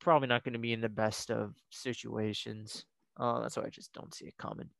probably 0.00 0.28
not 0.28 0.44
going 0.44 0.52
to 0.52 0.58
be 0.58 0.72
in 0.72 0.80
the 0.80 0.88
best 0.88 1.30
of 1.30 1.54
situations. 1.70 2.84
Uh, 3.18 3.40
that's 3.40 3.56
why 3.56 3.64
I 3.64 3.70
just 3.70 3.92
don't 3.92 4.14
see 4.14 4.26
it 4.26 4.36
coming. 4.38 4.70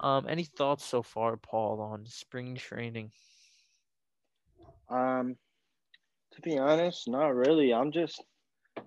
Um, 0.00 0.26
any 0.28 0.44
thoughts 0.44 0.84
so 0.84 1.02
far, 1.02 1.36
Paul, 1.36 1.80
on 1.80 2.06
spring 2.06 2.54
training? 2.56 3.10
Um, 4.88 5.36
to 6.32 6.40
be 6.42 6.58
honest, 6.58 7.08
not 7.08 7.34
really. 7.34 7.72
I'm 7.72 7.92
just, 7.92 8.22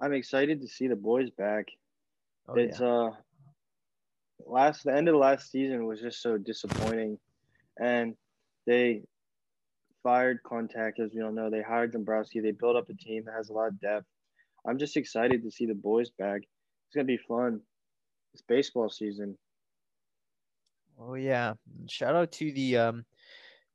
I'm 0.01 0.13
excited 0.13 0.61
to 0.61 0.67
see 0.67 0.87
the 0.87 0.95
boys 0.95 1.29
back. 1.31 1.67
Oh, 2.47 2.55
it's 2.55 2.79
yeah. 2.79 2.87
uh, 2.87 3.11
last 4.45 4.83
the 4.83 4.95
end 4.95 5.07
of 5.07 5.13
the 5.13 5.19
last 5.19 5.51
season 5.51 5.85
was 5.85 6.01
just 6.01 6.21
so 6.21 6.37
disappointing, 6.37 7.17
and 7.79 8.15
they 8.67 9.03
fired 10.05 10.39
Klentak 10.43 10.99
as 10.99 11.11
we 11.15 11.23
all 11.23 11.31
know. 11.31 11.49
They 11.49 11.63
hired 11.63 11.91
Dombrowski. 11.91 12.39
They 12.39 12.51
built 12.51 12.75
up 12.75 12.89
a 12.89 12.93
team 12.93 13.23
that 13.25 13.33
has 13.33 13.49
a 13.49 13.53
lot 13.53 13.69
of 13.69 13.81
depth. 13.81 14.05
I'm 14.67 14.77
just 14.77 14.97
excited 14.97 15.41
to 15.43 15.49
see 15.49 15.65
the 15.65 15.73
boys 15.73 16.11
back. 16.11 16.41
It's 16.41 16.95
gonna 16.95 17.05
be 17.05 17.17
fun. 17.17 17.59
It's 18.33 18.43
baseball 18.47 18.87
season. 18.89 19.35
Oh 20.99 21.15
yeah. 21.15 21.53
Shout 21.89 22.15
out 22.15 22.31
to 22.33 22.51
the 22.51 22.77
um 22.77 23.05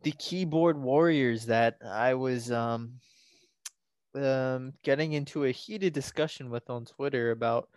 the 0.02 0.12
keyboard 0.12 0.80
warriors 0.80 1.46
that 1.46 1.78
I 1.84 2.14
was 2.14 2.52
um 2.52 2.92
um 4.14 4.72
getting 4.84 5.14
into 5.14 5.44
a 5.44 5.50
heated 5.50 5.92
discussion 5.92 6.48
with 6.48 6.70
on 6.70 6.84
Twitter 6.84 7.32
about 7.32 7.68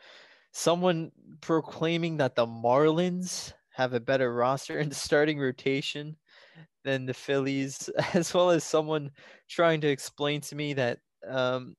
someone 0.51 1.11
proclaiming 1.41 2.17
that 2.17 2.35
the 2.35 2.45
Marlins 2.45 3.53
have 3.71 3.93
a 3.93 3.99
better 3.99 4.31
roster 4.31 4.77
and 4.77 4.95
starting 4.95 5.39
rotation 5.39 6.15
than 6.83 7.05
the 7.05 7.13
Phillies, 7.13 7.89
as 8.13 8.33
well 8.33 8.49
as 8.51 8.63
someone 8.63 9.11
trying 9.49 9.81
to 9.81 9.87
explain 9.87 10.41
to 10.41 10.55
me 10.55 10.73
that 10.73 10.99
um 11.27 11.75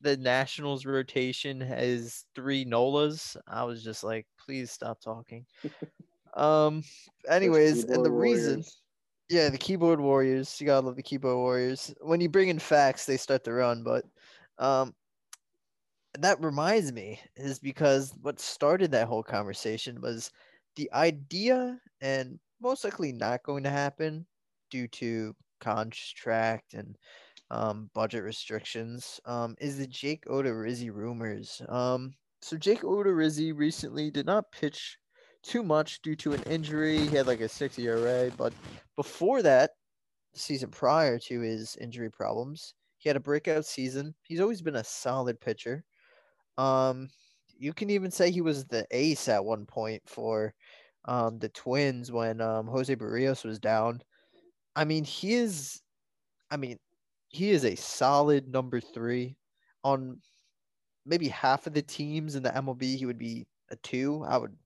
the 0.00 0.16
Nationals 0.16 0.86
rotation 0.86 1.60
has 1.60 2.24
three 2.34 2.64
Nolas. 2.64 3.36
I 3.46 3.64
was 3.64 3.84
just 3.84 4.02
like, 4.02 4.26
please 4.38 4.70
stop 4.70 5.00
talking. 5.00 5.46
um 6.34 6.82
anyways, 7.28 7.84
and 7.84 8.04
the 8.04 8.10
Keyboard 8.10 8.20
reason. 8.20 8.64
Yeah, 9.28 9.48
the 9.48 9.58
keyboard 9.58 10.00
warriors. 10.00 10.60
You 10.60 10.66
gotta 10.66 10.86
love 10.86 10.96
the 10.96 11.02
keyboard 11.04 11.36
warriors. 11.36 11.94
When 12.00 12.20
you 12.20 12.28
bring 12.28 12.48
in 12.48 12.58
facts, 12.58 13.06
they 13.06 13.16
start 13.16 13.44
to 13.44 13.52
run. 13.52 13.84
But 13.84 14.04
um, 14.58 14.94
that 16.14 16.40
reminds 16.42 16.92
me 16.92 17.20
is 17.36 17.58
because 17.58 18.12
what 18.20 18.40
started 18.40 18.90
that 18.92 19.08
whole 19.08 19.22
conversation 19.22 20.00
was 20.00 20.30
the 20.76 20.90
idea, 20.92 21.80
and 22.00 22.38
most 22.60 22.84
likely 22.84 23.12
not 23.12 23.42
going 23.42 23.62
to 23.64 23.70
happen 23.70 24.26
due 24.70 24.88
to 24.88 25.34
contract 25.60 26.74
and 26.74 26.96
um, 27.50 27.90
budget 27.94 28.22
restrictions. 28.22 29.20
Um, 29.26 29.56
is 29.60 29.78
the 29.78 29.86
Jake 29.86 30.24
Odorizzi 30.26 30.92
rumors? 30.92 31.60
Um, 31.68 32.14
so 32.42 32.56
Jake 32.56 32.82
Odorizzi 32.82 33.56
recently 33.56 34.10
did 34.10 34.26
not 34.26 34.50
pitch 34.52 34.98
too 35.42 35.62
much 35.62 36.00
due 36.02 36.16
to 36.16 36.32
an 36.32 36.42
injury. 36.44 36.98
He 36.98 37.16
had 37.16 37.26
like 37.26 37.40
a 37.40 37.48
six 37.48 37.78
ERA, 37.78 38.30
but 38.36 38.52
before 38.96 39.42
that, 39.42 39.70
season 40.34 40.70
prior 40.70 41.18
to 41.18 41.40
his 41.40 41.76
injury 41.76 42.10
problems, 42.10 42.74
he 42.98 43.08
had 43.08 43.16
a 43.16 43.20
breakout 43.20 43.64
season. 43.64 44.14
He's 44.22 44.40
always 44.40 44.62
been 44.62 44.76
a 44.76 44.84
solid 44.84 45.40
pitcher. 45.40 45.84
Um, 46.56 47.08
you 47.58 47.72
can 47.72 47.90
even 47.90 48.10
say 48.10 48.30
he 48.30 48.40
was 48.40 48.64
the 48.64 48.86
ace 48.90 49.28
at 49.28 49.44
one 49.44 49.66
point 49.66 50.02
for 50.06 50.54
um, 51.06 51.38
the 51.38 51.48
Twins 51.48 52.12
when 52.12 52.40
um, 52.40 52.66
Jose 52.66 52.94
Berrios 52.94 53.44
was 53.44 53.58
down. 53.58 54.02
I 54.80 54.86
mean, 54.86 55.04
he 55.04 55.34
is. 55.34 55.82
I 56.50 56.56
mean, 56.56 56.78
he 57.28 57.50
is 57.50 57.66
a 57.66 57.74
solid 57.74 58.48
number 58.48 58.80
three 58.80 59.36
on 59.84 60.22
maybe 61.04 61.28
half 61.28 61.66
of 61.66 61.74
the 61.74 61.82
teams 61.82 62.34
in 62.34 62.42
the 62.42 62.48
MLB. 62.48 62.96
He 62.96 63.04
would 63.04 63.18
be 63.18 63.46
a 63.70 63.76
two. 63.76 64.24
I 64.26 64.38
would 64.38 64.56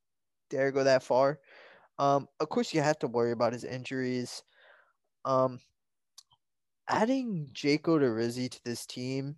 dare 0.51 0.71
go 0.71 0.85
that 0.85 1.03
far. 1.03 1.41
Um, 1.99 2.29
of 2.39 2.49
course, 2.49 2.73
you 2.73 2.81
have 2.81 3.01
to 3.01 3.09
worry 3.09 3.33
about 3.33 3.55
his 3.55 3.65
injuries. 3.65 4.45
Um, 5.25 5.59
adding 6.89 7.49
Jake 7.53 7.89
Rizzi 7.89 8.49
to 8.49 8.61
this 8.65 8.87
team 8.87 9.35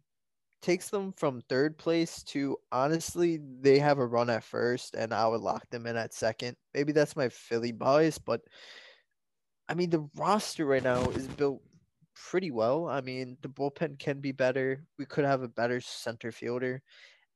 takes 0.60 0.90
them 0.90 1.14
from 1.16 1.40
third 1.48 1.78
place 1.78 2.22
to 2.24 2.58
honestly, 2.70 3.40
they 3.62 3.78
have 3.78 3.98
a 3.98 4.06
run 4.06 4.28
at 4.28 4.44
first, 4.44 4.94
and 4.94 5.14
I 5.14 5.26
would 5.26 5.40
lock 5.40 5.70
them 5.70 5.86
in 5.86 5.96
at 5.96 6.12
second. 6.12 6.54
Maybe 6.74 6.92
that's 6.92 7.16
my 7.16 7.30
Philly 7.30 7.72
bias, 7.72 8.18
but 8.18 8.42
I 9.68 9.74
mean, 9.74 9.90
the 9.90 10.08
roster 10.16 10.64
right 10.64 10.82
now 10.82 11.02
is 11.10 11.26
built 11.26 11.62
pretty 12.14 12.50
well. 12.50 12.88
I 12.88 13.00
mean, 13.00 13.36
the 13.42 13.48
bullpen 13.48 13.98
can 13.98 14.20
be 14.20 14.32
better. 14.32 14.84
We 14.98 15.04
could 15.06 15.24
have 15.24 15.42
a 15.42 15.48
better 15.48 15.80
center 15.80 16.32
fielder. 16.32 16.82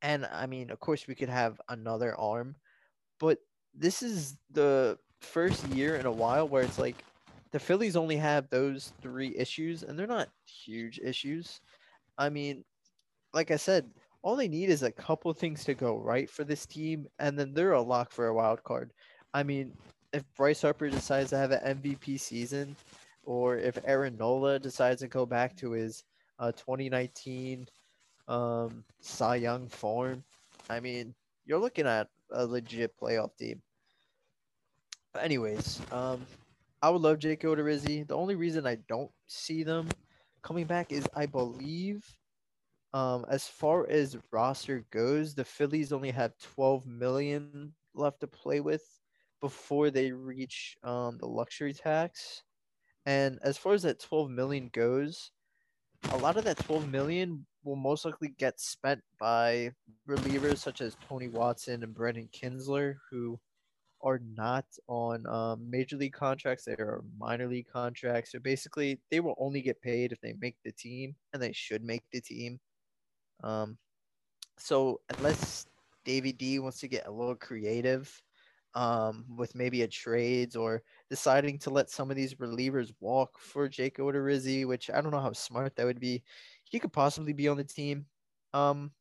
And 0.02 0.26
I 0.26 0.46
mean, 0.46 0.70
of 0.70 0.80
course, 0.80 1.06
we 1.06 1.14
could 1.14 1.28
have 1.28 1.60
another 1.68 2.18
arm. 2.18 2.56
But 3.18 3.38
this 3.74 4.02
is 4.02 4.36
the 4.50 4.98
first 5.20 5.66
year 5.68 5.96
in 5.96 6.06
a 6.06 6.12
while 6.12 6.48
where 6.48 6.62
it's 6.62 6.78
like 6.78 7.04
the 7.52 7.58
Phillies 7.58 7.96
only 7.96 8.16
have 8.16 8.48
those 8.48 8.92
three 9.02 9.36
issues, 9.36 9.82
and 9.82 9.98
they're 9.98 10.06
not 10.06 10.28
huge 10.46 11.00
issues. 11.02 11.60
I 12.16 12.28
mean, 12.30 12.64
like 13.34 13.50
I 13.50 13.56
said, 13.56 13.90
all 14.22 14.36
they 14.36 14.48
need 14.48 14.70
is 14.70 14.82
a 14.82 14.92
couple 14.92 15.32
things 15.32 15.64
to 15.64 15.74
go 15.74 15.96
right 15.96 16.30
for 16.30 16.44
this 16.44 16.64
team, 16.66 17.06
and 17.18 17.38
then 17.38 17.52
they're 17.52 17.72
a 17.72 17.82
lock 17.82 18.12
for 18.12 18.28
a 18.28 18.34
wild 18.34 18.62
card. 18.62 18.92
I 19.34 19.42
mean, 19.42 19.72
if 20.12 20.24
Bryce 20.36 20.62
Harper 20.62 20.88
decides 20.88 21.30
to 21.30 21.36
have 21.36 21.52
an 21.52 21.82
MVP 21.82 22.18
season, 22.18 22.76
or 23.24 23.56
if 23.56 23.78
Aaron 23.84 24.16
Nola 24.16 24.58
decides 24.58 25.00
to 25.00 25.08
go 25.08 25.26
back 25.26 25.56
to 25.58 25.72
his 25.72 26.04
uh, 26.38 26.52
2019 26.52 27.66
um, 28.28 28.84
Cy 29.00 29.36
Young 29.36 29.68
form, 29.68 30.24
I 30.68 30.80
mean, 30.80 31.14
you're 31.44 31.58
looking 31.58 31.86
at 31.86 32.08
a 32.32 32.46
legit 32.46 32.96
playoff 33.00 33.36
team. 33.36 33.60
But 35.12 35.24
anyways, 35.24 35.80
um, 35.90 36.24
I 36.82 36.90
would 36.90 37.02
love 37.02 37.18
Jake 37.18 37.42
Odorizzi. 37.42 38.06
The 38.06 38.16
only 38.16 38.36
reason 38.36 38.66
I 38.66 38.76
don't 38.88 39.10
see 39.26 39.62
them 39.62 39.88
coming 40.42 40.64
back 40.64 40.92
is 40.92 41.06
I 41.14 41.26
believe, 41.26 42.04
um, 42.94 43.24
as 43.28 43.46
far 43.46 43.88
as 43.88 44.16
roster 44.32 44.84
goes, 44.90 45.34
the 45.34 45.44
Phillies 45.44 45.92
only 45.92 46.10
have 46.10 46.32
12 46.54 46.86
million 46.86 47.74
left 47.94 48.20
to 48.20 48.26
play 48.26 48.60
with 48.60 48.84
before 49.40 49.90
they 49.90 50.12
reach 50.12 50.76
um, 50.82 51.18
the 51.18 51.26
luxury 51.26 51.72
tax. 51.72 52.42
And 53.06 53.38
as 53.42 53.56
far 53.56 53.72
as 53.72 53.82
that 53.82 54.00
12 54.00 54.30
million 54.30 54.70
goes, 54.72 55.32
a 56.10 56.16
lot 56.16 56.36
of 56.36 56.44
that 56.44 56.58
12 56.58 56.90
million 56.90 57.46
will 57.64 57.76
most 57.76 58.04
likely 58.04 58.34
get 58.38 58.60
spent 58.60 59.00
by 59.18 59.72
relievers 60.08 60.58
such 60.58 60.80
as 60.80 60.96
Tony 61.08 61.28
Watson 61.28 61.82
and 61.82 61.94
Brandon 61.94 62.28
Kintzler, 62.32 62.96
who 63.10 63.38
are 64.02 64.20
not 64.34 64.64
on 64.88 65.26
um, 65.26 65.68
major 65.70 65.96
league 65.96 66.12
contracts. 66.12 66.64
They 66.64 66.72
are 66.72 67.04
minor 67.18 67.46
league 67.46 67.68
contracts. 67.70 68.32
So 68.32 68.38
basically, 68.38 68.98
they 69.10 69.20
will 69.20 69.34
only 69.38 69.60
get 69.60 69.82
paid 69.82 70.12
if 70.12 70.20
they 70.20 70.34
make 70.40 70.56
the 70.64 70.72
team, 70.72 71.14
and 71.32 71.42
they 71.42 71.52
should 71.52 71.84
make 71.84 72.02
the 72.12 72.20
team. 72.20 72.58
Um, 73.42 73.76
so 74.56 75.00
unless 75.16 75.66
Davey 76.04 76.32
D 76.32 76.58
wants 76.58 76.80
to 76.80 76.88
get 76.88 77.06
a 77.06 77.10
little 77.10 77.34
creative 77.34 78.22
um, 78.74 79.24
with 79.36 79.54
maybe 79.54 79.82
a 79.82 79.88
trades 79.88 80.56
or 80.56 80.82
deciding 81.08 81.58
to 81.60 81.70
let 81.70 81.90
some 81.90 82.10
of 82.10 82.16
these 82.16 82.34
relievers 82.34 82.92
walk 83.00 83.38
for 83.38 83.68
Jake 83.68 83.98
Odorizzi, 83.98 84.66
which 84.66 84.90
I 84.90 85.00
don't 85.00 85.12
know 85.12 85.20
how 85.20 85.32
smart 85.32 85.76
that 85.76 85.86
would 85.86 86.00
be. 86.00 86.22
He 86.64 86.78
could 86.78 86.92
possibly 86.92 87.32
be 87.32 87.48
on 87.48 87.56
the 87.56 87.64
team. 87.64 88.06
Um, 88.54 88.92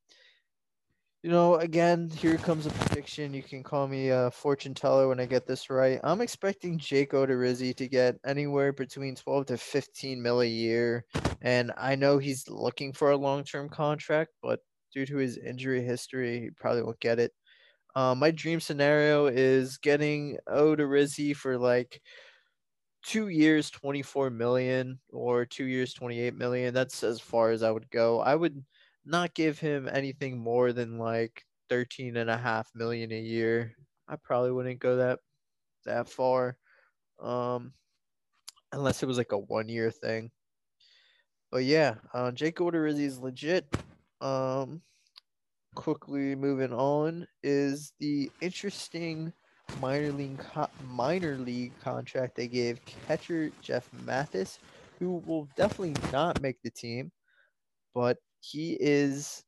you 1.21 1.29
know, 1.29 1.55
again, 1.55 2.09
here 2.09 2.37
comes 2.37 2.65
a 2.65 2.69
prediction. 2.69 3.33
You 3.33 3.43
can 3.43 3.61
call 3.61 3.87
me 3.89 4.09
a 4.09 4.31
fortune 4.31 4.73
teller 4.73 5.09
when 5.09 5.19
I 5.19 5.25
get 5.25 5.45
this 5.45 5.69
right. 5.69 5.99
I'm 6.03 6.21
expecting 6.21 6.77
Jake 6.77 7.11
Odorizzi 7.11 7.75
to 7.75 7.87
get 7.89 8.15
anywhere 8.25 8.71
between 8.71 9.15
12 9.15 9.47
to 9.47 9.57
15 9.57 10.21
mil 10.21 10.41
a 10.41 10.45
year, 10.45 11.03
and 11.41 11.73
I 11.77 11.95
know 11.95 12.19
he's 12.19 12.47
looking 12.47 12.93
for 12.93 13.11
a 13.11 13.17
long-term 13.17 13.67
contract, 13.67 14.31
but 14.41 14.61
due 14.93 15.05
to 15.05 15.17
his 15.17 15.37
injury 15.37 15.83
history, 15.83 16.39
he 16.39 16.49
probably 16.51 16.83
won't 16.83 16.99
get 17.01 17.19
it. 17.19 17.33
Um, 17.95 18.19
my 18.19 18.31
dream 18.31 18.59
scenario 18.59 19.27
is 19.27 19.77
getting 19.77 20.37
Odorizzi 20.47 21.35
for 21.35 21.57
like 21.57 22.01
two 23.03 23.29
years, 23.29 23.69
24 23.69 24.29
million, 24.29 24.99
or 25.11 25.45
two 25.45 25.65
years, 25.65 25.93
28 25.93 26.35
million. 26.35 26.73
That's 26.73 27.03
as 27.03 27.19
far 27.19 27.51
as 27.51 27.63
I 27.63 27.71
would 27.71 27.89
go. 27.89 28.19
I 28.19 28.35
would 28.35 28.63
not 29.05 29.33
give 29.33 29.59
him 29.59 29.89
anything 29.91 30.37
more 30.37 30.71
than 30.73 30.97
like 30.97 31.43
13 31.69 32.17
and 32.17 32.29
a 32.29 32.37
half 32.37 32.69
million 32.75 33.11
a 33.11 33.19
year. 33.19 33.73
I 34.07 34.15
probably 34.17 34.51
wouldn't 34.51 34.79
go 34.79 34.97
that 34.97 35.19
that 35.85 36.09
far. 36.09 36.57
Um, 37.19 37.73
unless 38.71 39.01
it 39.03 39.07
was 39.07 39.17
like 39.17 39.31
a 39.31 39.37
one 39.37 39.69
year 39.69 39.91
thing. 39.91 40.31
But 41.51 41.63
yeah, 41.63 41.95
uh, 42.13 42.31
Jake 42.31 42.57
Odorizzi 42.57 43.05
is 43.05 43.19
legit. 43.19 43.65
Um, 44.21 44.81
quickly 45.75 46.35
moving 46.35 46.73
on 46.73 47.27
is 47.43 47.93
the 47.99 48.29
interesting 48.41 49.31
minor 49.79 50.11
league 50.11 50.39
co- 50.39 50.69
minor 50.83 51.37
league 51.37 51.73
contract 51.79 52.35
they 52.35 52.47
gave 52.47 52.83
catcher 52.85 53.51
Jeff 53.61 53.89
Mathis, 54.05 54.59
who 54.99 55.21
will 55.25 55.47
definitely 55.55 55.95
not 56.11 56.41
make 56.41 56.61
the 56.63 56.71
team, 56.71 57.11
but 57.93 58.17
he 58.41 58.77
is 58.79 59.43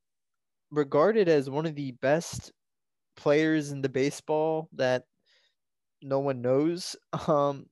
regarded 0.71 1.29
as 1.29 1.49
one 1.49 1.65
of 1.65 1.75
the 1.75 1.91
best 1.93 2.51
players 3.17 3.71
in 3.71 3.81
the 3.81 3.89
baseball 3.89 4.69
that 4.73 5.05
no 6.01 6.19
one 6.19 6.41
knows. 6.41 6.95
Um, 7.27 7.67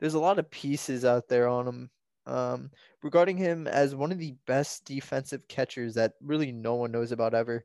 there's 0.00 0.14
a 0.14 0.20
lot 0.20 0.38
of 0.38 0.50
pieces 0.50 1.04
out 1.04 1.28
there 1.28 1.48
on 1.48 1.66
him 1.66 1.90
um, 2.26 2.70
regarding 3.02 3.36
him 3.36 3.66
as 3.66 3.94
one 3.94 4.12
of 4.12 4.18
the 4.18 4.34
best 4.46 4.84
defensive 4.84 5.46
catchers 5.48 5.94
that 5.94 6.12
really 6.20 6.52
no 6.52 6.74
one 6.74 6.92
knows 6.92 7.12
about 7.12 7.32
ever. 7.34 7.64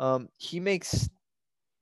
Um, 0.00 0.28
he 0.38 0.58
makes 0.58 1.08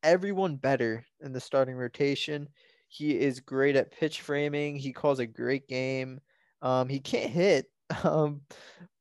everyone 0.02 0.56
better 0.56 1.06
in 1.20 1.32
the 1.32 1.40
starting 1.40 1.76
rotation. 1.76 2.48
He 2.88 3.18
is 3.18 3.40
great 3.40 3.76
at 3.76 3.92
pitch 3.92 4.20
framing. 4.22 4.76
He 4.76 4.92
calls 4.92 5.20
a 5.20 5.26
great 5.26 5.68
game. 5.68 6.20
Um, 6.60 6.88
he 6.88 6.98
can't 6.98 7.30
hit, 7.30 7.66
um, 8.04 8.40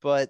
but 0.02 0.30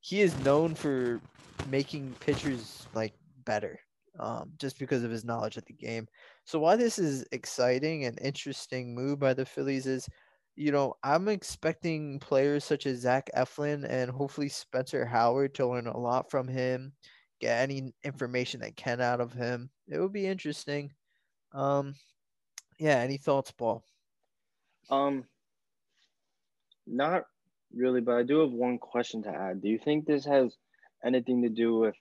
he 0.00 0.22
is 0.22 0.36
known 0.44 0.74
for 0.74 1.20
making 1.68 2.14
pitchers 2.20 2.86
like 2.94 3.12
better 3.44 3.78
um, 4.18 4.52
just 4.58 4.78
because 4.78 5.04
of 5.04 5.10
his 5.10 5.24
knowledge 5.24 5.58
of 5.58 5.64
the 5.66 5.74
game. 5.74 6.08
So 6.44 6.58
why 6.58 6.76
this 6.76 6.98
is 6.98 7.26
exciting 7.30 8.06
and 8.06 8.18
interesting 8.20 8.94
move 8.94 9.18
by 9.18 9.34
the 9.34 9.44
Phillies 9.44 9.86
is, 9.86 10.08
you 10.56 10.72
know, 10.72 10.94
I'm 11.02 11.28
expecting 11.28 12.18
players 12.20 12.64
such 12.64 12.86
as 12.86 13.00
Zach 13.00 13.28
Eflin 13.36 13.84
and 13.86 14.10
hopefully 14.10 14.48
Spencer 14.48 15.04
Howard 15.04 15.54
to 15.56 15.66
learn 15.66 15.88
a 15.88 15.98
lot 15.98 16.30
from 16.30 16.48
him 16.48 16.92
get 17.40 17.62
any 17.62 17.92
information 18.02 18.60
they 18.60 18.72
can 18.72 19.00
out 19.00 19.20
of 19.20 19.32
him. 19.32 19.70
It 19.88 19.98
would 19.98 20.12
be 20.12 20.26
interesting. 20.26 20.92
Um, 21.52 21.94
yeah. 22.78 22.98
Any 22.98 23.16
thoughts, 23.16 23.50
Paul? 23.52 23.84
Um, 24.90 25.24
not 26.86 27.24
really, 27.74 28.00
but 28.00 28.16
I 28.16 28.22
do 28.22 28.40
have 28.40 28.52
one 28.52 28.78
question 28.78 29.22
to 29.24 29.30
add. 29.30 29.62
Do 29.62 29.68
you 29.68 29.78
think 29.78 30.06
this 30.06 30.24
has 30.24 30.56
anything 31.04 31.42
to 31.42 31.48
do 31.48 31.78
with 31.78 31.94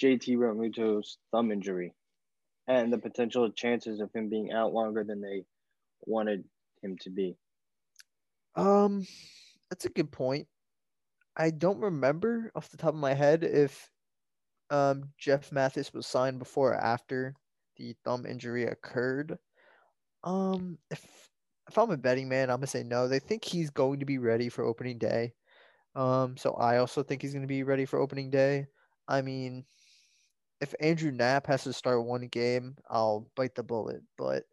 JT 0.00 0.36
Realmuto's 0.36 1.18
thumb 1.30 1.52
injury 1.52 1.94
and 2.66 2.92
the 2.92 2.98
potential 2.98 3.50
chances 3.50 4.00
of 4.00 4.12
him 4.12 4.28
being 4.28 4.52
out 4.52 4.72
longer 4.72 5.04
than 5.04 5.20
they 5.20 5.44
wanted 6.06 6.44
him 6.82 6.96
to 7.02 7.10
be? 7.10 7.36
Um, 8.56 9.06
that's 9.70 9.84
a 9.84 9.90
good 9.90 10.10
point. 10.10 10.46
I 11.36 11.50
don't 11.50 11.80
remember 11.80 12.52
off 12.54 12.70
the 12.70 12.76
top 12.76 12.94
of 12.94 13.00
my 13.00 13.14
head 13.14 13.42
if 13.42 13.90
um 14.74 15.10
Jeff 15.18 15.52
Mathis 15.52 15.92
was 15.94 16.06
signed 16.06 16.38
before 16.40 16.72
or 16.72 16.76
after 16.76 17.34
the 17.76 17.94
thumb 18.04 18.26
injury 18.26 18.64
occurred. 18.66 19.38
Um, 20.24 20.78
if 20.90 21.30
if 21.68 21.78
I'm 21.78 21.90
a 21.90 21.96
betting 21.96 22.28
man, 22.28 22.50
I'm 22.50 22.58
gonna 22.58 22.66
say 22.66 22.82
no. 22.84 23.08
They 23.08 23.20
think 23.20 23.44
he's 23.44 23.70
going 23.70 24.00
to 24.00 24.06
be 24.06 24.18
ready 24.18 24.48
for 24.48 24.64
opening 24.64 24.98
day. 24.98 25.34
Um, 25.96 26.36
so 26.36 26.54
I 26.54 26.78
also 26.78 27.02
think 27.02 27.22
he's 27.22 27.34
gonna 27.34 27.46
be 27.46 27.62
ready 27.64 27.86
for 27.86 28.00
opening 28.00 28.30
day. 28.30 28.66
I 29.08 29.22
mean, 29.22 29.64
if 30.60 30.74
Andrew 30.80 31.12
Knapp 31.12 31.46
has 31.46 31.64
to 31.64 31.72
start 31.72 32.04
one 32.04 32.26
game, 32.28 32.76
I'll 32.88 33.28
bite 33.36 33.54
the 33.54 33.62
bullet, 33.62 34.02
but 34.16 34.44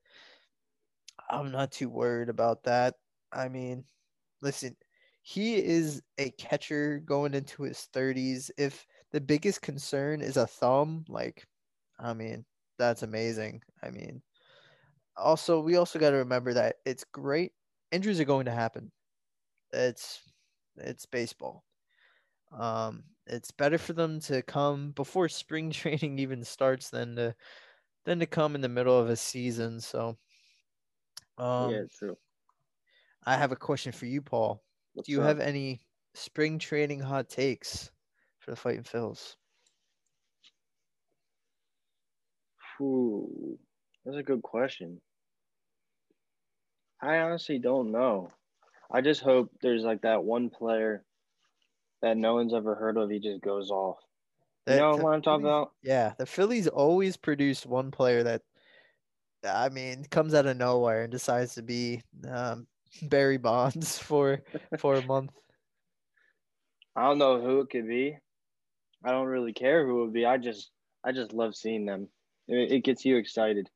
I'm 1.30 1.52
not 1.52 1.72
too 1.72 1.90
worried 1.90 2.30
about 2.30 2.64
that. 2.64 2.96
I 3.32 3.50
mean, 3.50 3.86
listen, 4.42 4.76
he 5.22 5.56
is 5.56 6.02
a 6.18 6.32
catcher 6.32 7.00
going 7.00 7.34
into 7.34 7.64
his 7.64 7.88
30s. 7.94 8.52
If 8.58 8.86
the 9.12 9.22
biggest 9.22 9.62
concern 9.62 10.22
is 10.22 10.38
a 10.38 10.48
thumb, 10.48 11.06
like, 11.08 11.48
I 12.00 12.14
mean, 12.14 12.46
that's 12.78 13.04
amazing. 13.04 13.62
I 13.84 13.90
mean, 13.92 14.22
also, 15.18 15.60
we 15.60 15.76
also 15.76 16.00
got 16.00 16.12
to 16.12 16.18
remember 16.18 16.54
that 16.54 16.78
it's 16.86 17.04
great. 17.04 17.54
Injuries 17.92 18.20
are 18.20 18.26
going 18.26 18.46
to 18.46 18.52
happen. 18.52 18.92
It's 19.74 20.22
it's 20.78 21.06
baseball. 21.06 21.64
Um, 22.52 23.04
it's 23.28 23.52
better 23.52 23.78
for 23.78 23.94
them 23.94 24.20
to 24.22 24.42
come 24.42 24.92
before 24.92 25.30
spring 25.30 25.72
training 25.72 26.20
even 26.20 26.44
starts 26.44 26.90
than 26.90 27.16
to 27.16 27.36
than 28.06 28.20
to 28.20 28.26
come 28.26 28.56
in 28.56 28.62
the 28.62 28.70
middle 28.70 28.98
of 29.00 29.10
a 29.10 29.16
season. 29.16 29.80
So, 29.82 30.18
um, 31.38 31.72
yeah, 31.72 31.84
true. 31.98 32.18
I 33.26 33.38
have 33.38 33.52
a 33.52 33.56
question 33.56 33.92
for 33.92 34.06
you, 34.06 34.22
Paul. 34.22 34.64
What's 34.94 35.08
Do 35.08 35.14
you 35.14 35.22
up? 35.22 35.28
have 35.28 35.40
any 35.40 35.82
spring 36.14 36.60
training 36.60 37.00
hot 37.00 37.30
takes 37.30 37.92
for 38.42 38.52
the 38.52 38.58
Fighting 38.58 38.84
Phils? 38.84 39.36
Ooh, 42.82 43.60
that's 44.04 44.18
a 44.18 44.24
good 44.24 44.42
question. 44.42 45.00
I 47.02 47.18
honestly 47.20 47.60
don't 47.60 47.92
know. 47.92 48.32
I 48.92 49.02
just 49.02 49.22
hope 49.22 49.52
there's 49.62 49.84
like 49.84 50.02
that 50.02 50.24
one 50.24 50.50
player 50.50 51.04
that 52.02 52.18
no 52.18 52.34
one's 52.34 52.54
ever 52.54 52.74
heard 52.76 52.98
of. 52.98 53.10
He 53.12 53.20
just 53.20 53.42
goes 53.42 53.70
off. 53.70 53.98
You 54.68 54.76
know 54.78 54.96
what 54.96 55.14
I'm 55.14 55.22
talking 55.22 55.44
Phillies- 55.44 55.52
about? 55.52 55.72
Yeah, 55.84 56.14
the 56.18 56.26
Phillies 56.26 56.68
always 56.68 57.18
produce 57.18 57.66
one 57.66 57.92
player 57.92 58.24
that, 58.24 58.42
I 59.44 59.70
mean, 59.70 60.06
comes 60.06 60.34
out 60.34 60.46
of 60.46 60.58
nowhere 60.58 61.04
and 61.04 61.12
decides 61.12 61.56
to 61.56 61.64
be 61.64 62.02
um, 62.28 62.68
Barry 63.04 63.38
Bonds 63.38 63.98
for 63.98 64.42
for 64.80 64.96
a 64.96 65.06
month. 65.06 65.32
I 66.96 67.04
don't 67.04 67.20
know 67.20 67.40
who 67.42 67.62
it 67.62 67.70
could 67.70 67.88
be. 67.88 68.18
I 69.04 69.12
don't 69.12 69.28
really 69.28 69.54
care 69.54 69.86
who 69.86 70.02
it 70.02 70.06
would 70.06 70.14
be. 70.14 70.26
I 70.26 70.38
just 70.38 70.72
I 71.04 71.12
just 71.12 71.34
love 71.34 71.56
seeing 71.56 71.86
them. 71.86 72.08
It, 72.48 72.72
it 72.72 72.84
gets 72.84 73.06
you 73.06 73.18
excited. 73.18 73.70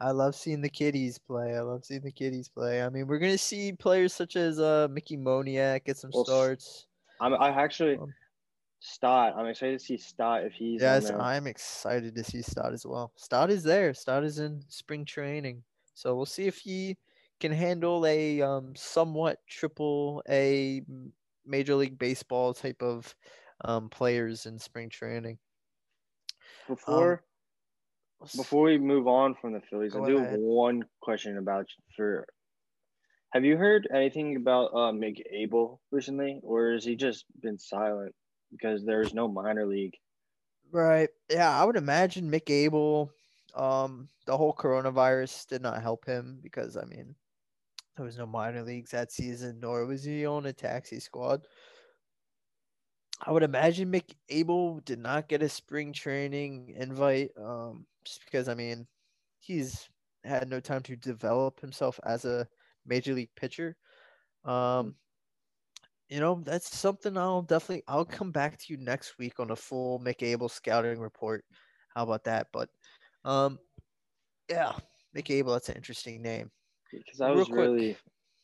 I 0.00 0.12
love 0.12 0.36
seeing 0.36 0.60
the 0.60 0.68
kiddies 0.68 1.18
play. 1.18 1.56
I 1.56 1.60
love 1.60 1.84
seeing 1.84 2.02
the 2.02 2.12
kiddies 2.12 2.48
play. 2.48 2.82
I 2.82 2.88
mean, 2.88 3.06
we're 3.06 3.18
gonna 3.18 3.38
see 3.38 3.72
players 3.72 4.12
such 4.12 4.36
as 4.36 4.60
uh 4.60 4.88
Mickey 4.90 5.16
Moniak 5.16 5.84
get 5.84 5.96
some 5.96 6.10
Well, 6.12 6.24
starts. 6.24 6.86
I'm 7.20 7.34
I 7.34 7.48
actually 7.48 7.96
Um, 7.96 8.14
Stott. 8.80 9.34
I'm 9.36 9.46
excited 9.46 9.80
to 9.80 9.84
see 9.84 9.96
Stott 9.96 10.44
if 10.44 10.52
he's 10.52 10.80
Yes. 10.80 11.10
I'm 11.10 11.46
excited 11.48 12.14
to 12.14 12.22
see 12.22 12.42
Stott 12.42 12.72
as 12.72 12.86
well. 12.86 13.12
Stott 13.16 13.50
is 13.50 13.64
there. 13.64 13.92
Stott 13.92 14.22
is 14.22 14.38
in 14.38 14.62
spring 14.68 15.04
training, 15.04 15.64
so 15.94 16.14
we'll 16.14 16.26
see 16.26 16.46
if 16.46 16.58
he 16.58 16.96
can 17.40 17.52
handle 17.52 18.06
a 18.06 18.40
um 18.42 18.74
somewhat 18.76 19.38
triple 19.48 20.22
A 20.28 20.82
Major 21.44 21.74
League 21.74 21.98
Baseball 21.98 22.54
type 22.54 22.82
of 22.82 23.14
um 23.64 23.88
players 23.88 24.46
in 24.46 24.58
spring 24.58 24.88
training. 24.88 25.38
Before 26.66 27.22
Let's- 28.20 28.36
before 28.36 28.64
we 28.64 28.78
move 28.78 29.06
on 29.06 29.34
from 29.34 29.52
the 29.52 29.60
Phillies, 29.60 29.94
I 29.94 30.04
do 30.04 30.18
have 30.18 30.38
one 30.40 30.84
question 31.00 31.38
about 31.38 31.66
for. 31.96 32.26
Have 33.32 33.44
you 33.44 33.56
heard 33.56 33.86
anything 33.92 34.36
about 34.36 34.72
uh 34.72 34.92
Mick 34.92 35.20
Abel 35.30 35.80
recently, 35.90 36.40
or 36.42 36.72
has 36.72 36.84
he 36.84 36.96
just 36.96 37.26
been 37.40 37.58
silent 37.58 38.14
because 38.50 38.84
there's 38.84 39.14
no 39.14 39.28
minor 39.28 39.66
league? 39.66 39.94
Right. 40.70 41.10
Yeah, 41.30 41.50
I 41.50 41.64
would 41.64 41.76
imagine 41.76 42.30
Mick 42.30 42.50
Abel, 42.50 43.10
um, 43.54 44.08
the 44.26 44.36
whole 44.36 44.52
coronavirus 44.52 45.46
did 45.46 45.62
not 45.62 45.82
help 45.82 46.04
him 46.04 46.40
because 46.42 46.76
I 46.76 46.84
mean 46.84 47.14
there 47.96 48.04
was 48.06 48.18
no 48.18 48.26
minor 48.26 48.62
leagues 48.62 48.90
that 48.92 49.12
season, 49.12 49.60
nor 49.60 49.86
was 49.86 50.04
he 50.04 50.26
on 50.26 50.46
a 50.46 50.52
taxi 50.52 51.00
squad. 51.00 51.46
I 53.20 53.32
would 53.32 53.42
imagine 53.42 53.90
Mick 53.90 54.14
Abel 54.28 54.80
did 54.80 55.00
not 55.00 55.28
get 55.28 55.42
a 55.42 55.48
spring 55.48 55.92
training 55.92 56.74
invite, 56.76 57.30
um, 57.36 57.86
just 58.04 58.24
because 58.24 58.48
I 58.48 58.54
mean 58.54 58.86
he's 59.40 59.88
had 60.24 60.48
no 60.48 60.60
time 60.60 60.82
to 60.82 60.96
develop 60.96 61.60
himself 61.60 61.98
as 62.04 62.24
a 62.24 62.46
major 62.86 63.14
league 63.14 63.34
pitcher. 63.36 63.76
Um, 64.44 64.94
you 66.08 66.20
know, 66.20 66.40
that's 66.44 66.76
something 66.76 67.16
I'll 67.16 67.42
definitely 67.42 67.82
I'll 67.86 68.04
come 68.04 68.30
back 68.30 68.58
to 68.58 68.64
you 68.72 68.78
next 68.78 69.18
week 69.18 69.38
on 69.38 69.50
a 69.50 69.56
full 69.56 70.00
Mick 70.00 70.22
Abel 70.22 70.48
scouting 70.48 71.00
report. 71.00 71.44
How 71.94 72.04
about 72.04 72.24
that? 72.24 72.48
But 72.52 72.68
um 73.24 73.58
yeah, 74.48 74.72
Mick 75.14 75.30
Abel, 75.30 75.52
that's 75.52 75.68
an 75.68 75.76
interesting 75.76 76.22
name. 76.22 76.50
Because 76.90 77.20
I 77.20 77.30
was 77.30 77.50
really, 77.50 77.96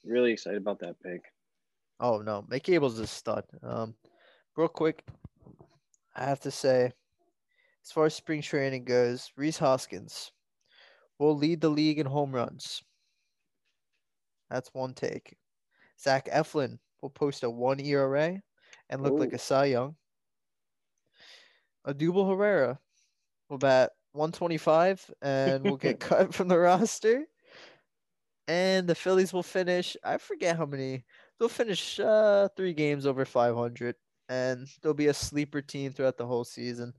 really 0.05 0.33
excited 0.33 0.61
about 0.61 0.79
that 0.81 1.01
pick. 1.03 1.23
Oh 2.01 2.19
no, 2.19 2.43
Mick 2.51 2.69
Abel's 2.73 2.99
a 2.99 3.07
stud. 3.07 3.45
Um 3.63 3.95
real 4.57 4.69
quick, 4.69 5.05
I 6.15 6.25
have 6.25 6.41
to 6.41 6.51
say, 6.51 6.93
as 7.85 7.93
far 7.93 8.07
as 8.07 8.15
spring 8.15 8.43
training 8.43 8.85
goes, 8.85 9.31
Rhys 9.37 9.59
Hoskins 9.59 10.33
will 11.19 11.37
lead 11.37 11.61
the 11.61 11.69
league 11.69 11.99
in 11.99 12.07
home 12.07 12.33
runs. 12.33 12.83
That's 14.51 14.73
one 14.73 14.95
take. 14.95 15.37
Zach 16.01 16.29
Eflin 16.33 16.79
will 17.03 17.11
post 17.11 17.43
a 17.43 17.51
one 17.51 17.81
ERA 17.81 18.41
and 18.89 19.03
look 19.03 19.19
like 19.19 19.33
a 19.33 19.39
Cy 19.39 19.67
Young. 19.67 19.97
Odubel 21.87 22.29
Herrera 22.29 22.79
will 23.49 23.59
bat 23.59 23.93
125 24.13 25.11
and 25.23 25.65
will 25.65 25.77
get 25.77 26.01
cut 26.01 26.35
from 26.35 26.49
the 26.49 26.59
roster. 26.59 27.25
And 28.47 28.87
the 28.87 28.95
Phillies 28.95 29.33
will 29.33 29.43
finish, 29.43 29.97
I 30.05 30.19
forget 30.19 30.57
how 30.57 30.67
many, 30.67 31.05
they'll 31.39 31.49
finish 31.49 31.99
uh, 31.99 32.49
three 32.57 32.75
games 32.75 33.07
over 33.07 33.25
500. 33.25 33.97
And 34.29 34.67
they'll 34.83 34.95
be 34.95 35.09
a 35.09 35.15
sleeper 35.15 35.61
team 35.61 35.93
throughout 35.93 36.17
the 36.17 36.27
whole 36.27 36.45
season. 36.45 36.93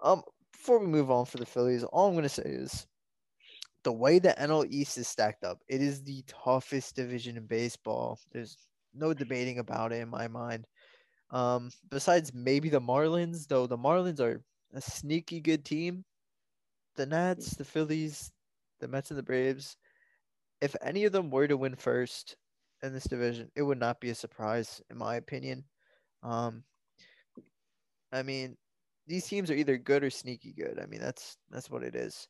Um, 0.00 0.22
before 0.52 0.78
we 0.78 0.86
move 0.86 1.10
on 1.10 1.26
for 1.26 1.38
the 1.38 1.46
Phillies, 1.46 1.84
all 1.84 2.08
I'm 2.08 2.14
going 2.14 2.24
to 2.24 2.28
say 2.28 2.42
is 2.44 2.86
the 3.84 3.92
way 3.92 4.18
the 4.18 4.34
NL 4.38 4.66
East 4.68 4.98
is 4.98 5.08
stacked 5.08 5.44
up, 5.44 5.58
it 5.68 5.80
is 5.80 6.02
the 6.02 6.24
toughest 6.26 6.96
division 6.96 7.36
in 7.36 7.46
baseball. 7.46 8.18
There's 8.32 8.56
no 8.94 9.14
debating 9.14 9.58
about 9.58 9.92
it 9.92 10.00
in 10.00 10.08
my 10.08 10.28
mind. 10.28 10.66
Um, 11.30 11.70
besides 11.90 12.32
maybe 12.34 12.68
the 12.68 12.80
Marlins, 12.80 13.46
though 13.48 13.66
the 13.66 13.78
Marlins 13.78 14.20
are 14.20 14.42
a 14.74 14.80
sneaky 14.80 15.40
good 15.40 15.64
team. 15.64 16.04
The 16.96 17.06
Nats, 17.06 17.56
the 17.56 17.64
Phillies, 17.64 18.30
the 18.80 18.88
Mets, 18.88 19.10
and 19.10 19.18
the 19.18 19.22
Braves. 19.22 19.76
If 20.60 20.76
any 20.82 21.04
of 21.04 21.12
them 21.12 21.30
were 21.30 21.48
to 21.48 21.56
win 21.56 21.74
first 21.74 22.36
in 22.82 22.92
this 22.92 23.04
division, 23.04 23.50
it 23.56 23.62
would 23.62 23.78
not 23.78 24.00
be 24.00 24.10
a 24.10 24.14
surprise, 24.14 24.80
in 24.90 24.98
my 24.98 25.16
opinion. 25.16 25.64
Um, 26.22 26.64
I 28.12 28.22
mean, 28.22 28.56
these 29.06 29.26
teams 29.26 29.50
are 29.50 29.54
either 29.54 29.76
good 29.78 30.04
or 30.04 30.10
sneaky 30.10 30.52
good. 30.52 30.78
I 30.80 30.86
mean, 30.86 31.00
that's 31.00 31.36
that's 31.50 31.70
what 31.70 31.82
it 31.82 31.94
is. 31.94 32.28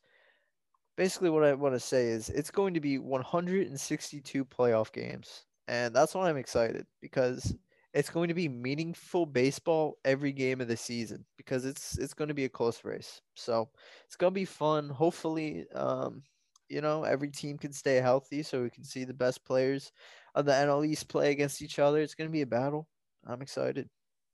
Basically, 0.95 1.29
what 1.29 1.43
I 1.43 1.53
want 1.53 1.75
to 1.75 1.79
say 1.79 2.07
is 2.07 2.29
it's 2.29 2.51
going 2.51 2.73
to 2.75 2.79
be 2.79 2.97
162 2.99 4.45
playoff 4.45 4.91
games, 4.91 5.45
and 5.67 5.95
that's 5.95 6.15
why 6.15 6.29
I'm 6.29 6.37
excited 6.37 6.85
because 7.01 7.55
it's 7.93 8.09
going 8.09 8.27
to 8.27 8.33
be 8.33 8.49
meaningful 8.49 9.25
baseball 9.25 9.97
every 10.03 10.31
game 10.31 10.61
of 10.61 10.67
the 10.67 10.77
season 10.77 11.25
because 11.37 11.65
it's 11.65 11.97
it's 11.97 12.13
going 12.13 12.27
to 12.27 12.33
be 12.33 12.45
a 12.45 12.49
close 12.49 12.83
race. 12.83 13.21
So 13.35 13.69
it's 14.05 14.15
going 14.15 14.31
to 14.31 14.35
be 14.39 14.45
fun. 14.45 14.89
Hopefully, 14.89 15.65
um, 15.75 16.23
you 16.69 16.81
know, 16.81 17.03
every 17.03 17.29
team 17.29 17.57
can 17.57 17.71
stay 17.73 17.95
healthy 17.97 18.41
so 18.43 18.63
we 18.63 18.69
can 18.69 18.83
see 18.83 19.03
the 19.03 19.13
best 19.13 19.45
players 19.45 19.91
of 20.35 20.45
the 20.45 20.53
NL 20.53 20.85
East 20.85 21.07
play 21.07 21.31
against 21.31 21.61
each 21.61 21.77
other. 21.79 22.01
It's 22.01 22.15
going 22.15 22.29
to 22.29 22.33
be 22.33 22.41
a 22.41 22.47
battle. 22.47 22.87
I'm 23.25 23.41
excited. 23.41 23.89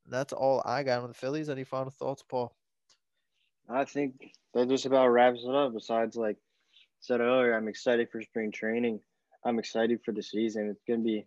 That's 0.07 0.33
all 0.33 0.61
I 0.65 0.83
got 0.83 1.01
on 1.01 1.09
the 1.09 1.13
Phillies. 1.13 1.49
Any 1.49 1.63
final 1.63 1.91
thoughts, 1.91 2.23
Paul? 2.27 2.55
I 3.69 3.85
think 3.85 4.33
that 4.53 4.67
just 4.67 4.85
about 4.85 5.09
wraps 5.09 5.43
it 5.43 5.53
up. 5.53 5.73
Besides, 5.73 6.15
like 6.15 6.37
I 6.37 6.79
said 6.99 7.21
earlier, 7.21 7.55
I'm 7.55 7.67
excited 7.67 8.09
for 8.11 8.21
spring 8.21 8.51
training. 8.51 8.99
I'm 9.45 9.59
excited 9.59 9.99
for 10.03 10.11
the 10.11 10.23
season. 10.23 10.69
It's 10.69 10.83
gonna 10.87 11.03
be 11.03 11.19
a 11.19 11.25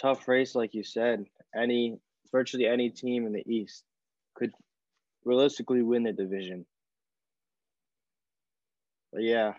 tough 0.00 0.26
race, 0.26 0.54
like 0.54 0.74
you 0.74 0.82
said. 0.82 1.24
Any 1.56 1.98
virtually 2.32 2.66
any 2.66 2.90
team 2.90 3.26
in 3.26 3.32
the 3.32 3.44
East 3.46 3.84
could 4.34 4.52
realistically 5.24 5.82
win 5.82 6.02
the 6.02 6.12
division. 6.12 6.66
But 9.12 9.22
yeah. 9.22 9.54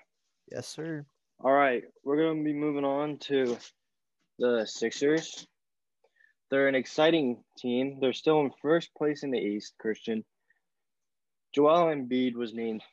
Yes, 0.52 0.68
sir. 0.68 1.06
All 1.42 1.54
right, 1.54 1.84
we're 2.04 2.18
gonna 2.18 2.44
be 2.44 2.54
moving 2.54 2.84
on 2.84 3.18
to 3.20 3.58
The 4.40 4.66
Sixers. 4.66 5.48
They're 6.50 6.68
an 6.68 6.76
exciting 6.76 7.44
team. 7.58 8.00
They're 8.02 8.14
still 8.14 8.42
in 8.42 8.52
first 8.62 8.94
place 8.96 9.24
in 9.24 9.32
the 9.32 9.40
East, 9.40 9.76
Christian. 9.80 10.24
Joel 11.54 11.94
Embiid 11.94 12.36
was 12.36 12.54
named 12.54 12.84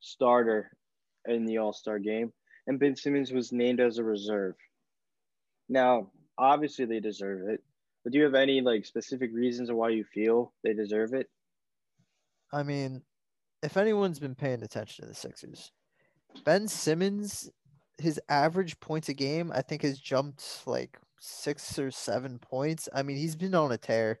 starter 0.00 0.70
in 1.26 1.44
the 1.44 1.58
All 1.58 1.72
Star 1.72 1.98
game, 1.98 2.32
and 2.66 2.78
Ben 2.78 2.96
Simmons 2.96 3.32
was 3.32 3.52
named 3.52 3.80
as 3.80 3.98
a 3.98 4.04
reserve. 4.04 4.54
Now, 5.68 6.10
obviously, 6.36 6.84
they 6.84 7.00
deserve 7.00 7.48
it. 7.48 7.62
But 8.02 8.12
do 8.12 8.18
you 8.18 8.24
have 8.24 8.34
any 8.34 8.60
like 8.60 8.86
specific 8.86 9.30
reasons 9.32 9.70
of 9.70 9.76
why 9.76 9.90
you 9.90 10.04
feel 10.04 10.52
they 10.64 10.72
deserve 10.72 11.12
it? 11.12 11.28
I 12.52 12.62
mean, 12.62 13.02
if 13.62 13.76
anyone's 13.76 14.18
been 14.18 14.34
paying 14.34 14.62
attention 14.62 15.04
to 15.04 15.08
the 15.08 15.14
Sixers, 15.14 15.70
Ben 16.44 16.66
Simmons, 16.66 17.50
his 17.98 18.20
average 18.28 18.80
points 18.80 19.08
a 19.08 19.14
game, 19.14 19.52
I 19.54 19.62
think 19.62 19.82
has 19.82 19.98
jumped 19.98 20.62
like 20.66 20.98
six 21.20 21.78
or 21.78 21.90
seven 21.90 22.38
points. 22.38 22.88
I 22.92 23.02
mean, 23.02 23.16
he's 23.16 23.36
been 23.36 23.54
on 23.54 23.70
a 23.70 23.78
tear. 23.78 24.18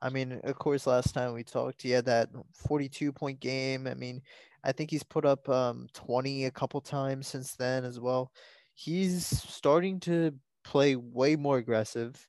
I 0.00 0.10
mean, 0.10 0.40
of 0.44 0.58
course, 0.58 0.86
last 0.86 1.14
time 1.14 1.32
we 1.32 1.42
talked, 1.44 1.82
he 1.82 1.90
had 1.90 2.04
that 2.06 2.28
42 2.68 3.12
point 3.12 3.40
game. 3.40 3.86
I 3.86 3.94
mean, 3.94 4.22
I 4.62 4.72
think 4.72 4.90
he's 4.90 5.02
put 5.02 5.24
up 5.24 5.48
um 5.48 5.88
20 5.94 6.44
a 6.46 6.50
couple 6.50 6.80
times 6.80 7.26
since 7.26 7.54
then 7.56 7.84
as 7.84 7.98
well. 7.98 8.30
He's 8.74 9.26
starting 9.26 10.00
to 10.00 10.34
play 10.64 10.96
way 10.96 11.36
more 11.36 11.58
aggressive. 11.58 12.28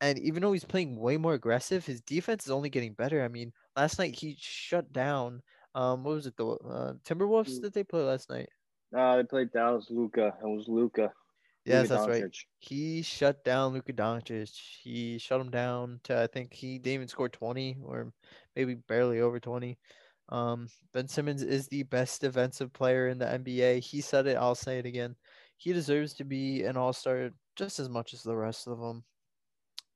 And 0.00 0.18
even 0.18 0.42
though 0.42 0.52
he's 0.52 0.64
playing 0.64 0.98
way 0.98 1.18
more 1.18 1.34
aggressive, 1.34 1.84
his 1.84 2.00
defense 2.00 2.46
is 2.46 2.50
only 2.50 2.70
getting 2.70 2.94
better. 2.94 3.22
I 3.22 3.28
mean, 3.28 3.52
last 3.76 3.98
night 3.98 4.18
he 4.18 4.36
shut 4.38 4.92
down 4.92 5.42
um 5.74 6.02
what 6.02 6.14
was 6.14 6.26
it 6.26 6.36
the 6.36 6.46
uh, 6.46 6.94
Timberwolves 7.04 7.60
did 7.60 7.72
they 7.72 7.84
play 7.84 8.02
last 8.02 8.28
night? 8.28 8.48
Uh, 8.96 9.16
they 9.16 9.22
played 9.22 9.52
Dallas 9.52 9.86
Luka. 9.88 10.34
It 10.42 10.46
was 10.46 10.66
Luka. 10.66 11.12
Yes, 11.64 11.88
that's 11.88 12.06
right. 12.06 12.26
He 12.58 13.02
shut 13.02 13.44
down 13.44 13.72
Luka 13.72 13.92
Doncic. 13.92 14.50
He 14.82 15.18
shut 15.18 15.40
him 15.40 15.50
down 15.50 16.00
to 16.04 16.22
I 16.22 16.26
think 16.26 16.52
he 16.52 16.78
didn't 16.78 16.94
even 16.94 17.08
score 17.08 17.28
20 17.28 17.78
or 17.84 18.12
maybe 18.56 18.74
barely 18.74 19.20
over 19.20 19.40
20. 19.40 19.78
Um, 20.28 20.68
ben 20.92 21.08
Simmons 21.08 21.42
is 21.42 21.68
the 21.68 21.82
best 21.84 22.20
defensive 22.20 22.72
player 22.72 23.08
in 23.08 23.18
the 23.18 23.30
NBA. 23.30 23.78
He 23.80 24.00
said 24.00 24.26
it, 24.26 24.36
I'll 24.36 24.54
say 24.54 24.78
it 24.78 24.86
again. 24.86 25.16
He 25.56 25.72
deserves 25.72 26.14
to 26.14 26.24
be 26.24 26.62
an 26.64 26.76
all-star 26.76 27.30
just 27.56 27.78
as 27.80 27.88
much 27.88 28.14
as 28.14 28.22
the 28.22 28.36
rest 28.36 28.66
of 28.66 28.78
them. 28.80 29.04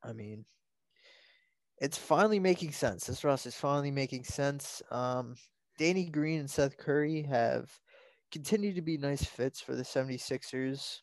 I 0.03 0.13
mean, 0.13 0.45
it's 1.79 1.99
finally 1.99 2.39
making 2.41 2.73
sense. 2.73 3.07
This 3.07 3.25
roster 3.25 3.49
is 3.49 3.57
finally 3.57 3.91
making 3.91 4.25
sense. 4.25 4.83
Um, 4.91 5.35
Danny 5.79 6.09
Green 6.09 6.41
and 6.41 6.51
Seth 6.51 6.77
Curry 6.77 7.23
have 7.23 7.81
continued 8.31 8.77
to 8.77 8.83
be 8.83 8.97
nice 8.97 9.25
fits 9.25 9.61
for 9.61 9.75
the 9.75 9.85
76ers. 9.85 11.01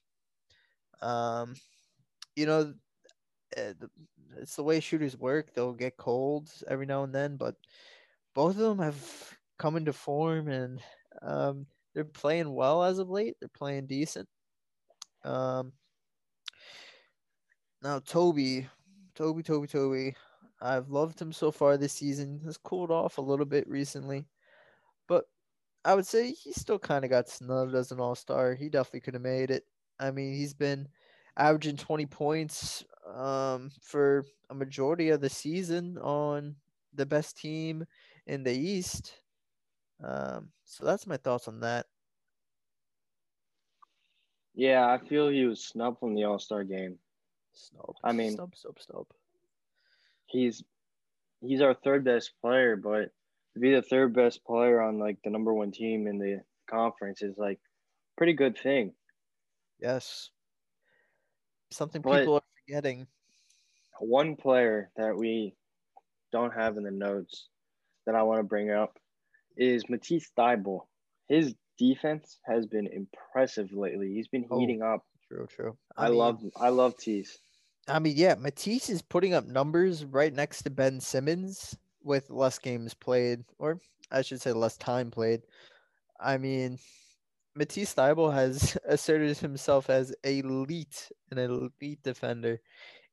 Um, 1.01 1.55
you 2.35 2.45
know, 2.45 2.73
uh, 3.57 3.73
it's 4.37 4.55
the 4.55 4.63
way 4.63 4.79
shooters 4.79 5.17
work. 5.17 5.53
They'll 5.53 5.73
get 5.73 5.97
cold 5.97 6.49
every 6.67 6.85
now 6.85 7.03
and 7.03 7.13
then, 7.13 7.37
but 7.37 7.55
both 8.33 8.51
of 8.55 8.61
them 8.61 8.79
have 8.79 9.37
come 9.59 9.75
into 9.75 9.93
form 9.93 10.47
and 10.47 10.81
um, 11.21 11.65
they're 11.93 12.05
playing 12.05 12.53
well 12.53 12.83
as 12.83 12.99
of 12.99 13.09
late. 13.09 13.35
They're 13.39 13.49
playing 13.49 13.87
decent. 13.87 14.27
Um, 15.23 15.73
now 17.81 17.99
Toby, 17.99 18.67
Toby, 19.15 19.43
Toby, 19.43 19.67
Toby. 19.67 20.15
I've 20.61 20.89
loved 20.89 21.19
him 21.19 21.33
so 21.33 21.51
far 21.51 21.77
this 21.77 21.93
season. 21.93 22.39
Has 22.45 22.57
cooled 22.57 22.91
off 22.91 23.17
a 23.17 23.21
little 23.21 23.45
bit 23.45 23.67
recently, 23.67 24.27
but 25.07 25.25
I 25.85 25.95
would 25.95 26.07
say 26.07 26.31
he 26.31 26.53
still 26.53 26.79
kind 26.79 27.05
of 27.05 27.11
got 27.11 27.29
snubbed 27.29 27.75
as 27.75 27.91
an 27.91 27.99
all 27.99 28.15
star. 28.15 28.55
He 28.55 28.69
definitely 28.69 29.01
could 29.01 29.15
have 29.15 29.23
made 29.23 29.51
it. 29.51 29.65
I 30.01 30.11
mean, 30.11 30.33
he's 30.33 30.53
been 30.53 30.87
averaging 31.37 31.77
20 31.77 32.07
points 32.07 32.83
um, 33.15 33.71
for 33.81 34.25
a 34.49 34.55
majority 34.55 35.09
of 35.09 35.21
the 35.21 35.29
season 35.29 35.97
on 35.99 36.55
the 36.93 37.05
best 37.05 37.37
team 37.37 37.85
in 38.25 38.43
the 38.43 38.51
East. 38.51 39.13
Um, 40.03 40.49
so 40.65 40.83
that's 40.85 41.05
my 41.05 41.17
thoughts 41.17 41.47
on 41.47 41.59
that. 41.59 41.85
Yeah, 44.55 44.87
I 44.87 44.97
feel 44.97 45.29
he 45.29 45.45
was 45.45 45.63
snubbed 45.63 45.99
from 45.99 46.15
the 46.15 46.25
All 46.25 46.39
Star 46.39 46.63
game. 46.63 46.97
Snub. 47.53 47.95
I 48.03 48.11
mean- 48.11 48.33
snub, 48.33 48.55
snub, 48.55 48.79
snub. 48.79 49.05
He's 50.25 50.63
he's 51.41 51.61
our 51.61 51.73
third 51.73 52.03
best 52.05 52.31
player, 52.41 52.75
but 52.75 53.11
to 53.53 53.59
be 53.59 53.73
the 53.73 53.81
third 53.81 54.13
best 54.13 54.45
player 54.45 54.81
on 54.81 54.97
like 54.97 55.17
the 55.23 55.29
number 55.29 55.53
one 55.53 55.71
team 55.71 56.07
in 56.07 56.17
the 56.17 56.41
conference 56.69 57.21
is 57.21 57.37
like 57.37 57.59
pretty 58.17 58.33
good 58.33 58.57
thing. 58.57 58.93
Yes. 59.81 60.29
Something 61.71 62.01
But- 62.01 62.19
people 62.19 62.35
are 62.35 62.43
forgetting. 62.65 63.07
One 63.99 64.35
player 64.35 64.91
that 64.95 65.15
we 65.15 65.55
don't 66.31 66.53
have 66.53 66.77
in 66.77 66.83
the 66.83 66.91
notes 66.91 67.49
that 68.05 68.15
I 68.15 68.23
want 68.23 68.39
to 68.39 68.43
bring 68.43 68.71
up 68.71 68.97
is 69.57 69.87
Matisse 69.89 70.31
Thybulle. 70.37 70.87
His 71.27 71.53
defense 71.77 72.39
has 72.45 72.65
been 72.65 72.87
impressive 72.87 73.71
lately. 73.73 74.13
He's 74.13 74.27
been 74.27 74.45
Oh, 74.49 74.59
heating 74.59 74.81
up. 74.81 75.05
True, 75.27 75.45
true. 75.47 75.77
I, 75.97 76.09
mean- 76.09 76.17
love 76.17 76.43
I 76.55 76.69
love 76.69 76.97
Tease. 76.97 77.39
I 77.87 77.99
mean, 77.99 78.15
yeah, 78.15 78.35
Matisse 78.35 78.89
is 78.89 79.01
putting 79.01 79.33
up 79.33 79.45
numbers 79.45 80.05
right 80.05 80.33
next 80.33 80.61
to 80.63 80.69
Ben 80.69 80.99
Simmons 80.99 81.75
with 82.03 82.29
less 82.29 82.59
games 82.59 82.93
played, 82.93 83.43
or 83.57 83.79
I 84.11 84.21
should 84.21 84.39
say 84.41 84.51
less 84.53 84.77
time 84.77 85.09
played. 85.11 85.41
I 86.19 86.37
mean, 86.37 86.77
Matisse 87.55 87.93
Thybulle 87.93 88.33
has 88.33 88.77
asserted 88.85 89.37
himself 89.37 89.89
as 89.89 90.13
elite, 90.23 91.11
an 91.31 91.37
elite 91.37 92.01
defender 92.03 92.59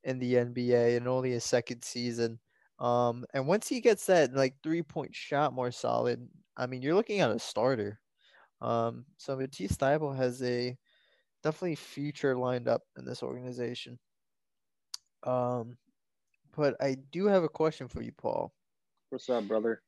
in 0.05 0.19
the 0.19 0.35
NBA 0.35 0.97
in 0.97 1.09
only 1.09 1.33
his 1.33 1.45
second 1.45 1.83
season. 1.83 2.39
Um, 2.79 3.25
and 3.35 3.47
once 3.47 3.69
he 3.69 3.81
gets 3.81 4.07
that 4.07 4.35
like 4.35 4.55
three 4.63 4.83
point 4.83 5.15
shot 5.15 5.53
more 5.53 5.73
solid, 5.73 6.29
I 6.57 6.67
mean, 6.67 6.83
you're 6.83 6.95
looking 6.95 7.21
at 7.21 7.31
a 7.31 7.39
starter. 7.39 7.99
Um, 8.61 9.05
so 9.17 9.37
Matisse 9.37 9.77
Thybulle 9.77 10.17
has 10.17 10.43
a 10.43 10.77
definitely 11.43 11.77
future 11.77 12.37
lined 12.37 12.69
up 12.69 12.83
in 12.97 13.05
this 13.05 13.23
organization. 13.23 13.99
Um, 15.25 15.77
but 16.57 16.77
I 16.81 16.97
do 17.13 17.27
have 17.27 17.43
a 17.43 17.49
question 17.49 17.89
for 17.89 18.03
you, 18.03 18.13
Paul. 18.13 18.53
What's 19.11 19.29
up, 19.29 19.47
brother? 19.49 19.83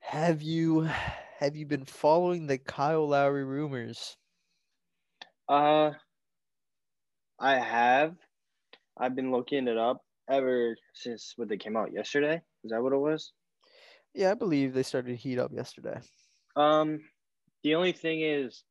Have 0.00 0.42
you 0.42 0.88
have 1.38 1.54
you 1.54 1.66
been 1.66 1.84
following 1.84 2.46
the 2.46 2.56
Kyle 2.56 3.06
Lowry 3.06 3.44
rumors? 3.44 4.16
Uh, 5.48 5.90
I 7.38 7.58
have. 7.58 8.14
I've 8.98 9.14
been 9.14 9.30
looking 9.30 9.68
it 9.68 9.76
up 9.76 10.00
ever 10.30 10.76
since 10.94 11.34
what 11.36 11.48
they 11.48 11.58
came 11.58 11.76
out 11.76 11.92
yesterday. 11.92 12.40
Is 12.64 12.70
that 12.70 12.82
what 12.82 12.94
it 12.94 12.98
was? 12.98 13.32
Yeah, 14.14 14.30
I 14.30 14.34
believe 14.34 14.72
they 14.72 14.82
started 14.82 15.10
to 15.10 15.16
heat 15.16 15.38
up 15.38 15.52
yesterday. 15.52 16.00
Um, 16.56 17.00
the 17.62 17.74
only 17.74 17.92
thing 17.92 18.22
is 18.22 18.64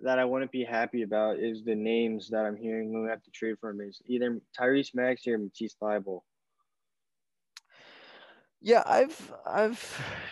that 0.00 0.18
I 0.18 0.24
wouldn't 0.24 0.50
be 0.50 0.64
happy 0.64 1.02
about 1.02 1.38
is 1.38 1.62
the 1.62 1.76
names 1.76 2.28
that 2.30 2.44
I'm 2.44 2.56
hearing 2.56 2.92
when 2.92 3.04
we 3.04 3.10
have 3.10 3.22
to 3.22 3.30
trade 3.30 3.54
for 3.60 3.70
him 3.70 3.80
is 3.80 4.02
either 4.06 4.40
Tyrese 4.58 4.92
Maxey 4.92 5.30
or 5.30 5.38
Matisse 5.38 5.76
Thybulle. 5.80 6.22
Yeah, 8.62 8.82
I've 8.86 9.32
I've 9.44 9.82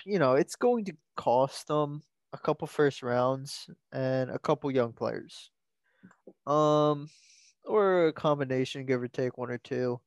you 0.07 0.19
know, 0.19 0.35
it's 0.35 0.55
going 0.57 0.85
to 0.87 0.93
cost 1.17 1.67
them 1.67 2.03
a 2.33 2.39
couple 2.39 2.67
first 2.69 3.03
rounds 3.03 3.69
and 3.93 4.31
a 4.31 4.39
couple 4.39 4.71
young 4.71 4.93
players. 4.93 5.51
Um 6.47 7.11
or 7.65 8.09
a 8.09 8.13
combination, 8.15 8.87
give 8.87 9.03
or 9.03 9.09
take 9.09 9.39
one 9.39 9.51
or 9.51 9.59
two. 9.59 10.01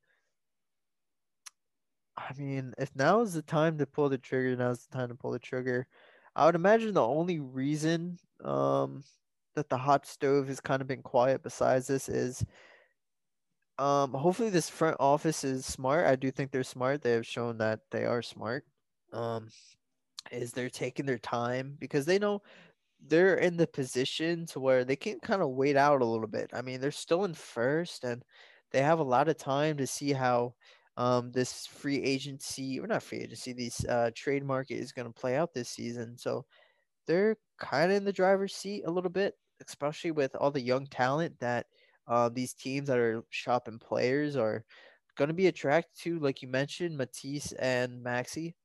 I 2.17 2.31
mean, 2.37 2.73
if 2.77 2.95
now 2.95 3.21
is 3.21 3.33
the 3.33 3.41
time 3.41 3.77
to 3.79 3.85
pull 3.87 4.09
the 4.09 4.17
trigger, 4.17 4.55
now's 4.55 4.85
the 4.85 4.95
time 4.97 5.09
to 5.09 5.15
pull 5.15 5.31
the 5.31 5.39
trigger. 5.39 5.87
I 6.35 6.45
would 6.45 6.55
imagine 6.55 6.93
the 6.93 7.05
only 7.05 7.39
reason 7.39 8.19
um 8.43 9.03
that 9.55 9.69
the 9.69 9.77
hot 9.77 10.05
stove 10.07 10.47
has 10.47 10.59
kind 10.59 10.81
of 10.81 10.87
been 10.87 11.03
quiet 11.03 11.43
besides 11.43 11.87
this 11.87 12.09
is 12.09 12.43
um 13.79 14.13
hopefully 14.13 14.49
this 14.49 14.69
front 14.69 14.97
office 14.99 15.43
is 15.43 15.65
smart. 15.65 16.05
I 16.05 16.15
do 16.15 16.31
think 16.31 16.51
they're 16.51 16.63
smart. 16.63 17.01
They 17.01 17.11
have 17.13 17.25
shown 17.25 17.57
that 17.59 17.79
they 17.91 18.05
are 18.05 18.21
smart. 18.21 18.65
Um 19.11 19.49
is 20.31 20.53
they're 20.53 20.69
taking 20.69 21.05
their 21.05 21.19
time 21.19 21.77
because 21.79 22.05
they 22.05 22.19
know 22.19 22.41
they're 23.01 23.37
in 23.37 23.57
the 23.57 23.67
position 23.67 24.45
to 24.47 24.59
where 24.59 24.85
they 24.85 24.95
can 24.95 25.19
kind 25.21 25.41
of 25.41 25.51
wait 25.51 25.77
out 25.77 26.01
a 26.01 26.05
little 26.05 26.27
bit. 26.27 26.51
I 26.53 26.61
mean, 26.61 26.81
they're 26.81 26.91
still 26.91 27.25
in 27.25 27.33
first 27.33 28.03
and 28.05 28.23
they 28.71 28.81
have 28.81 28.99
a 28.99 29.03
lot 29.03 29.29
of 29.29 29.37
time 29.37 29.77
to 29.77 29.87
see 29.87 30.13
how 30.13 30.55
um 30.97 31.31
this 31.31 31.67
free 31.67 32.01
agency 32.03 32.79
or 32.79 32.87
not 32.87 33.03
free 33.03 33.19
agency, 33.19 33.53
these 33.53 33.85
uh 33.87 34.11
trade 34.15 34.43
market 34.45 34.75
is 34.75 34.91
going 34.93 35.07
to 35.07 35.13
play 35.21 35.35
out 35.37 35.53
this 35.53 35.69
season. 35.69 36.17
So 36.17 36.45
they're 37.07 37.37
kind 37.59 37.91
of 37.91 37.97
in 37.97 38.03
the 38.05 38.13
driver's 38.13 38.55
seat 38.55 38.83
a 38.85 38.91
little 38.91 39.09
bit, 39.09 39.35
especially 39.67 40.11
with 40.11 40.35
all 40.35 40.51
the 40.51 40.61
young 40.61 40.87
talent 40.87 41.39
that 41.39 41.67
uh, 42.07 42.29
these 42.29 42.53
teams 42.53 42.87
that 42.87 42.97
are 42.99 43.23
shopping 43.29 43.79
players 43.79 44.35
are 44.35 44.65
going 45.17 45.29
to 45.29 45.33
be 45.33 45.47
attracted 45.47 45.99
to, 46.03 46.19
like 46.19 46.41
you 46.41 46.47
mentioned, 46.47 46.97
Matisse 46.97 47.51
and 47.53 48.01
Maxey. 48.03 48.55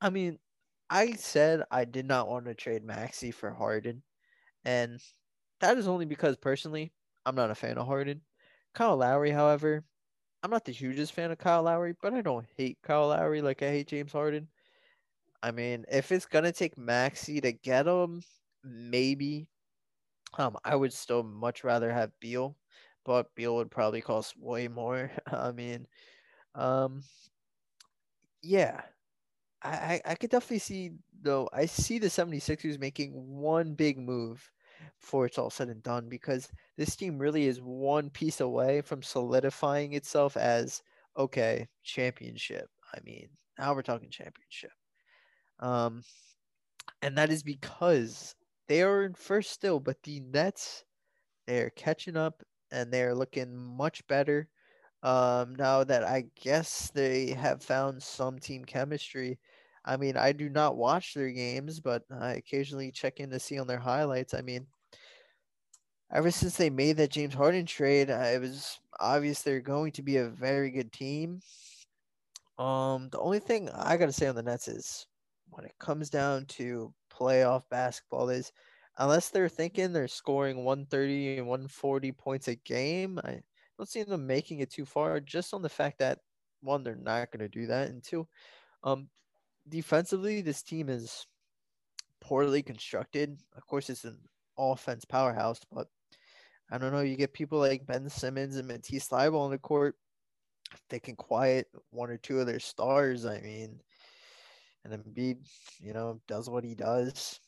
I 0.00 0.10
mean, 0.10 0.38
I 0.90 1.12
said 1.14 1.64
I 1.70 1.84
did 1.84 2.06
not 2.06 2.28
want 2.28 2.46
to 2.46 2.54
trade 2.54 2.84
Maxey 2.84 3.30
for 3.30 3.50
Harden, 3.52 4.02
and 4.64 5.00
that 5.60 5.78
is 5.78 5.88
only 5.88 6.06
because 6.06 6.36
personally 6.36 6.92
I'm 7.26 7.36
not 7.36 7.50
a 7.50 7.54
fan 7.54 7.78
of 7.78 7.86
Harden. 7.86 8.22
Kyle 8.74 8.96
Lowry, 8.96 9.30
however, 9.30 9.84
I'm 10.42 10.50
not 10.50 10.64
the 10.64 10.72
hugest 10.72 11.12
fan 11.14 11.30
of 11.30 11.38
Kyle 11.38 11.62
Lowry, 11.64 11.94
but 12.02 12.14
I 12.14 12.22
don't 12.22 12.46
hate 12.56 12.78
Kyle 12.82 13.08
Lowry 13.08 13.42
like 13.42 13.62
I 13.62 13.70
hate 13.70 13.88
James 13.88 14.12
Harden. 14.12 14.48
I 15.42 15.50
mean, 15.52 15.84
if 15.90 16.12
it's 16.12 16.26
gonna 16.26 16.52
take 16.52 16.78
Maxey 16.78 17.40
to 17.40 17.52
get 17.52 17.86
him, 17.86 18.22
maybe. 18.64 19.48
Um, 20.38 20.56
I 20.64 20.76
would 20.76 20.92
still 20.92 21.22
much 21.22 21.64
rather 21.64 21.92
have 21.92 22.18
Beal, 22.20 22.56
but 23.04 23.34
Beal 23.34 23.56
would 23.56 23.70
probably 23.70 24.00
cost 24.00 24.34
way 24.38 24.68
more. 24.68 25.10
I 25.26 25.52
mean, 25.52 25.86
um, 26.54 27.02
yeah, 28.42 28.82
I, 29.62 29.70
I, 29.70 30.00
I 30.06 30.14
could 30.14 30.30
definitely 30.30 30.58
see 30.58 30.92
though. 31.22 31.48
I 31.52 31.66
see 31.66 31.98
the 31.98 32.08
76ers 32.08 32.78
making 32.78 33.12
one 33.12 33.74
big 33.74 33.98
move 33.98 34.50
before 35.00 35.26
it's 35.26 35.38
all 35.38 35.50
said 35.50 35.68
and 35.68 35.82
done 35.82 36.08
because 36.08 36.48
this 36.76 36.96
team 36.96 37.18
really 37.18 37.46
is 37.46 37.60
one 37.60 38.10
piece 38.10 38.40
away 38.40 38.80
from 38.80 39.02
solidifying 39.02 39.92
itself 39.94 40.36
as 40.36 40.82
okay 41.16 41.68
championship. 41.84 42.68
I 42.94 42.98
mean, 43.04 43.28
now 43.58 43.74
we're 43.74 43.82
talking 43.82 44.10
championship. 44.10 44.72
Um, 45.60 46.02
and 47.02 47.16
that 47.16 47.30
is 47.30 47.42
because 47.42 48.34
they 48.68 48.82
are 48.82 49.04
in 49.04 49.14
first 49.14 49.50
still, 49.50 49.78
but 49.80 50.02
the 50.02 50.20
Nets 50.20 50.84
they're 51.46 51.70
catching 51.70 52.16
up 52.16 52.42
and 52.72 52.92
they're 52.92 53.14
looking 53.14 53.54
much 53.54 54.06
better. 54.08 54.48
Um, 55.02 55.54
now 55.56 55.84
that 55.84 56.04
I 56.04 56.24
guess 56.40 56.90
they 56.94 57.30
have 57.30 57.62
found 57.62 58.02
some 58.02 58.38
team 58.38 58.64
chemistry. 58.64 59.38
I 59.84 59.96
mean, 59.96 60.16
I 60.16 60.32
do 60.32 60.48
not 60.48 60.76
watch 60.76 61.14
their 61.14 61.30
games, 61.30 61.80
but 61.80 62.04
I 62.10 62.34
occasionally 62.34 62.92
check 62.92 63.18
in 63.18 63.30
to 63.30 63.40
see 63.40 63.58
on 63.58 63.66
their 63.66 63.80
highlights. 63.80 64.32
I 64.32 64.40
mean, 64.42 64.66
ever 66.12 66.30
since 66.30 66.56
they 66.56 66.70
made 66.70 66.96
that 66.98 67.10
James 67.10 67.34
Harden 67.34 67.66
trade, 67.66 68.10
it 68.10 68.40
was 68.40 68.78
obvious 69.00 69.42
they're 69.42 69.60
going 69.60 69.92
to 69.92 70.02
be 70.02 70.18
a 70.18 70.28
very 70.28 70.70
good 70.70 70.92
team. 70.92 71.40
Um, 72.58 73.08
the 73.10 73.18
only 73.18 73.40
thing 73.40 73.70
I 73.70 73.96
gotta 73.96 74.12
say 74.12 74.28
on 74.28 74.36
the 74.36 74.42
Nets 74.42 74.68
is 74.68 75.06
when 75.50 75.64
it 75.64 75.74
comes 75.80 76.10
down 76.10 76.44
to 76.46 76.92
playoff 77.12 77.62
basketball 77.70 78.28
is 78.28 78.52
unless 78.98 79.30
they're 79.30 79.48
thinking 79.48 79.92
they're 79.92 80.08
scoring 80.08 80.64
130 80.64 81.38
and 81.38 81.46
140 81.46 82.12
points 82.12 82.48
a 82.48 82.54
game, 82.54 83.18
I 83.24 83.40
don't 83.78 83.88
see 83.88 84.02
them 84.02 84.26
making 84.26 84.60
it 84.60 84.70
too 84.70 84.84
far 84.84 85.20
just 85.20 85.54
on 85.54 85.62
the 85.62 85.68
fact 85.68 85.98
that 85.98 86.18
one, 86.60 86.84
they're 86.84 86.94
not 86.94 87.30
going 87.30 87.40
to 87.40 87.48
do 87.48 87.66
that, 87.66 87.88
and 87.88 88.02
two, 88.02 88.26
um, 88.84 89.08
defensively, 89.68 90.40
this 90.40 90.62
team 90.62 90.88
is 90.88 91.26
poorly 92.20 92.62
constructed. 92.62 93.36
Of 93.56 93.66
course, 93.66 93.90
it's 93.90 94.04
an 94.04 94.18
offense 94.58 95.04
powerhouse, 95.04 95.60
but 95.72 95.88
I 96.70 96.78
don't 96.78 96.92
know. 96.92 97.00
You 97.00 97.16
get 97.16 97.32
people 97.32 97.58
like 97.58 97.86
Ben 97.86 98.08
Simmons 98.08 98.56
and 98.56 98.68
Matisse 98.68 99.08
Thybulle 99.08 99.40
on 99.40 99.50
the 99.50 99.58
court. 99.58 99.96
They 100.88 101.00
can 101.00 101.16
quiet 101.16 101.66
one 101.90 102.10
or 102.10 102.16
two 102.16 102.40
of 102.40 102.46
their 102.46 102.60
stars. 102.60 103.26
I 103.26 103.40
mean, 103.40 103.80
and 104.84 104.92
Embiid, 104.94 105.38
you 105.80 105.92
know, 105.92 106.20
does 106.26 106.48
what 106.48 106.64
he 106.64 106.74
does. 106.74 107.40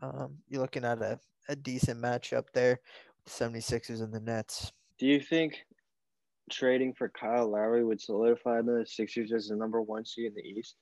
Um, 0.00 0.38
you're 0.48 0.62
looking 0.62 0.84
at 0.84 1.02
a, 1.02 1.18
a 1.48 1.56
decent 1.56 2.00
matchup 2.00 2.44
there 2.52 2.80
with 3.24 3.38
the 3.38 3.44
76ers 3.44 4.02
and 4.02 4.12
the 4.12 4.20
Nets. 4.20 4.72
Do 4.98 5.06
you 5.06 5.20
think 5.20 5.64
trading 6.50 6.94
for 6.94 7.08
Kyle 7.08 7.50
Lowry 7.50 7.84
would 7.84 8.00
solidify 8.00 8.62
the 8.62 8.84
Sixers 8.86 9.32
as 9.32 9.48
the 9.48 9.56
number 9.56 9.82
one 9.82 10.04
seed 10.04 10.26
in 10.26 10.34
the 10.34 10.42
East? 10.42 10.76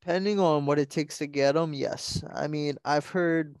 Depending 0.00 0.40
on 0.40 0.66
what 0.66 0.78
it 0.78 0.88
takes 0.88 1.18
to 1.18 1.26
get 1.26 1.54
them, 1.54 1.74
yes. 1.74 2.22
I 2.34 2.46
mean, 2.46 2.76
I've 2.84 3.06
heard, 3.06 3.56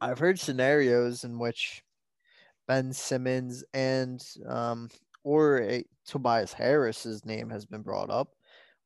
I've 0.00 0.18
heard 0.18 0.40
scenarios 0.40 1.22
in 1.22 1.38
which 1.38 1.82
Ben 2.66 2.92
Simmons 2.92 3.62
and 3.72 4.20
um, 4.48 4.88
or 5.22 5.60
a, 5.62 5.84
Tobias 6.06 6.52
Harris's 6.52 7.24
name 7.24 7.50
has 7.50 7.66
been 7.66 7.82
brought 7.82 8.10
up, 8.10 8.34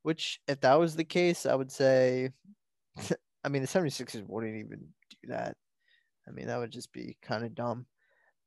which 0.03 0.39
if 0.47 0.59
that 0.61 0.79
was 0.79 0.95
the 0.95 1.03
case, 1.03 1.45
I 1.45 1.55
would 1.55 1.71
say, 1.71 2.29
I 3.43 3.49
mean, 3.49 3.61
the 3.61 3.67
76ers 3.67 4.27
wouldn't 4.27 4.55
even 4.55 4.79
do 5.09 5.29
that. 5.29 5.55
I 6.27 6.31
mean, 6.31 6.47
that 6.47 6.59
would 6.59 6.71
just 6.71 6.91
be 6.91 7.17
kind 7.21 7.43
of 7.43 7.55
dumb. 7.55 7.85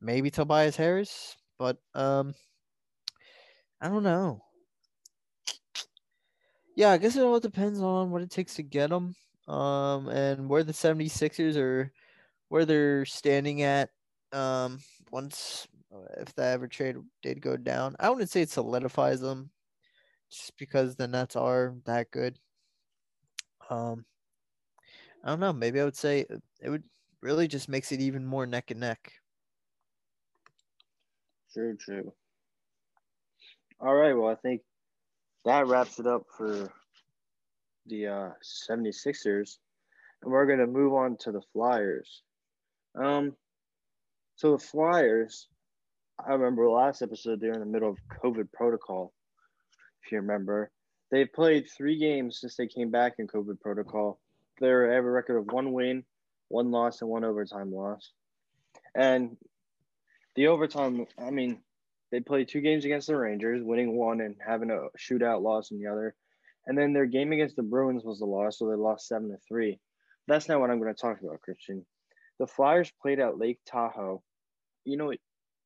Maybe 0.01 0.31
Tobias 0.31 0.77
Harris, 0.77 1.37
but 1.59 1.79
um, 1.95 2.35
I 3.81 3.89
don't 3.89 4.03
know. 4.03 4.43
Yeah, 6.77 6.91
I 6.91 6.99
guess 6.99 7.17
it 7.17 7.23
all 7.23 7.41
depends 7.41 7.81
on 7.81 8.11
what 8.11 8.23
it 8.23 8.31
takes 8.31 8.55
to 8.55 8.63
get 8.63 8.91
them, 8.91 9.15
um, 9.47 10.09
and 10.09 10.49
where 10.49 10.65
the 10.65 10.73
76ers 10.73 11.57
are, 11.57 11.93
where 12.49 12.65
they're 12.65 13.05
standing 13.05 13.63
at, 13.63 13.91
um, 14.33 14.81
once 15.11 15.69
if 16.17 16.35
that 16.35 16.53
ever 16.55 16.67
trade 16.67 16.97
did 17.23 17.41
go 17.41 17.57
down. 17.57 17.97
I 18.01 18.11
wouldn't 18.11 18.31
say 18.31 18.43
it 18.43 18.51
solidifies 18.51 19.21
them, 19.21 19.51
just 20.37 20.57
because 20.57 20.97
the 20.97 21.09
Nets 21.09 21.37
are 21.37 21.75
that 21.85 22.11
good. 22.11 22.39
Um, 23.71 24.05
I 25.23 25.31
don't 25.31 25.41
know. 25.41 25.53
Maybe 25.53 25.81
I 25.81 25.85
would 25.85 25.97
say 25.97 26.27
it 26.61 26.69
would 26.69 26.85
really 27.21 27.49
just 27.49 27.69
makes 27.69 27.93
it 27.93 28.01
even 28.01 28.25
more 28.25 28.47
neck 28.47 28.71
and 28.71 28.81
neck. 28.81 29.13
True, 31.53 31.77
true. 31.77 32.13
All 33.81 33.95
right. 33.95 34.13
Well, 34.13 34.29
I 34.29 34.35
think 34.35 34.63
that 35.45 35.67
wraps 35.67 35.99
it 35.99 36.07
up 36.07 36.25
for 36.37 36.73
the 37.87 38.07
uh, 38.07 38.31
76ers. 38.69 39.59
And 40.23 40.33
we're 40.33 40.47
going 40.47 40.59
to 40.59 40.67
move 40.67 40.95
on 40.95 41.17
to 41.19 41.33
the 41.33 41.43
Flyers. 41.53 42.23
Um, 42.95 43.37
so 44.37 44.53
the 44.53 44.59
Flyers, 44.59 45.49
I 46.19 46.33
remember 46.33 46.69
last 46.69 47.03
episode 47.03 47.41
they're 47.41 47.53
in 47.53 47.61
the 47.61 47.67
middle 47.67 47.91
of 47.91 47.99
COVID 48.23 48.53
protocol, 48.53 49.13
if 50.05 50.13
you 50.13 50.19
remember. 50.19 50.71
They've 51.11 51.33
played 51.33 51.69
three 51.71 51.99
games 51.99 52.41
since 52.41 52.57
they 52.57 52.67
came 52.67 52.91
back 52.91 53.15
in 53.19 53.27
COVID 53.27 53.61
protocol. 53.61 54.19
They 54.61 54.69
have 54.69 54.77
a 54.77 55.03
record 55.03 55.39
of 55.39 55.47
one 55.47 55.73
win, 55.73 56.05
one 56.49 56.71
loss, 56.71 57.01
and 57.01 57.11
one 57.11 57.25
overtime 57.25 57.73
loss. 57.73 58.13
And 58.95 59.37
the 60.35 60.49
overtime, 60.49 61.07
I 61.19 61.31
mean, 61.31 61.61
they 62.11 62.21
played 62.21 62.49
two 62.49 62.61
games 62.61 62.85
against 62.85 63.09
the 63.09 63.17
Rangers, 63.17 63.63
winning 63.63 63.97
one 63.97 64.21
and 64.21 64.37
having 64.45 64.71
a 64.71 64.87
shootout 64.99 65.43
loss 65.43 65.71
in 65.71 65.81
the 65.81 65.89
other. 65.89 66.15
And 66.67 66.79
then 66.79 66.93
their 66.93 67.07
game 67.07 67.33
against 67.33 67.57
the 67.57 67.63
Bruins 67.63 68.05
was 68.05 68.21
the 68.21 68.25
loss, 68.25 68.59
so 68.59 68.69
they 68.69 68.77
lost 68.77 69.09
seven 69.09 69.31
to 69.31 69.37
three. 69.47 69.79
That's 70.27 70.49
not 70.49 70.61
what 70.61 70.71
I'm 70.71 70.81
going 70.81 70.95
to 70.95 71.01
talk 71.01 71.21
about, 71.21 71.41
Christion. 71.43 71.85
The 72.39 72.47
Flyers 72.47 72.91
played 73.03 73.21
at 73.21 73.39
Lake 73.39 73.61
Tahoe. 73.67 74.23
You 74.85 74.97
know, 74.97 75.13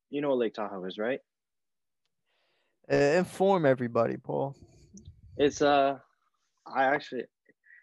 you 0.09 0.21
know 0.21 0.29
what 0.29 0.39
Lake 0.39 0.53
Tahoe 0.53 0.83
is, 0.85 0.97
right? 0.97 1.19
Uh, 2.91 2.95
inform 2.95 3.67
everybody, 3.67 4.17
Paul. 4.17 4.55
It's 5.37 5.61
uh, 5.61 5.99
I 6.65 6.85
actually, 6.85 7.25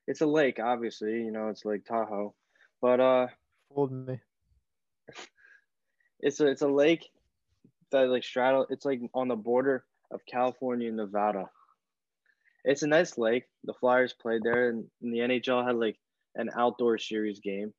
it's 0.08 0.20
a 0.20 0.26
lake. 0.26 0.58
Obviously, 0.58 1.12
you 1.12 1.30
know, 1.30 1.48
it's 1.48 1.64
Lake 1.64 1.84
Tahoe, 1.84 2.34
but 2.82 3.00
uh, 3.00 3.26
fooled 3.72 3.92
me. 3.92 4.20
It's 6.18 6.40
a 6.40 6.46
it's 6.46 6.62
a 6.62 6.68
lake 6.68 7.04
that 7.92 8.08
like 8.08 8.24
straddle. 8.24 8.66
It's 8.70 8.86
like 8.86 9.00
on 9.14 9.28
the 9.28 9.36
border 9.36 9.84
of 10.10 10.24
California 10.24 10.88
and 10.88 10.96
Nevada. 10.96 11.50
It's 12.64 12.82
a 12.82 12.86
nice 12.86 13.18
lake. 13.18 13.44
The 13.64 13.74
Flyers 13.74 14.14
played 14.14 14.40
there, 14.42 14.70
and, 14.70 14.86
and 15.02 15.12
the 15.12 15.18
NHL 15.18 15.64
had 15.64 15.76
like 15.76 15.98
an 16.34 16.50
outdoor 16.56 16.96
series 16.96 17.40
game. 17.40 17.72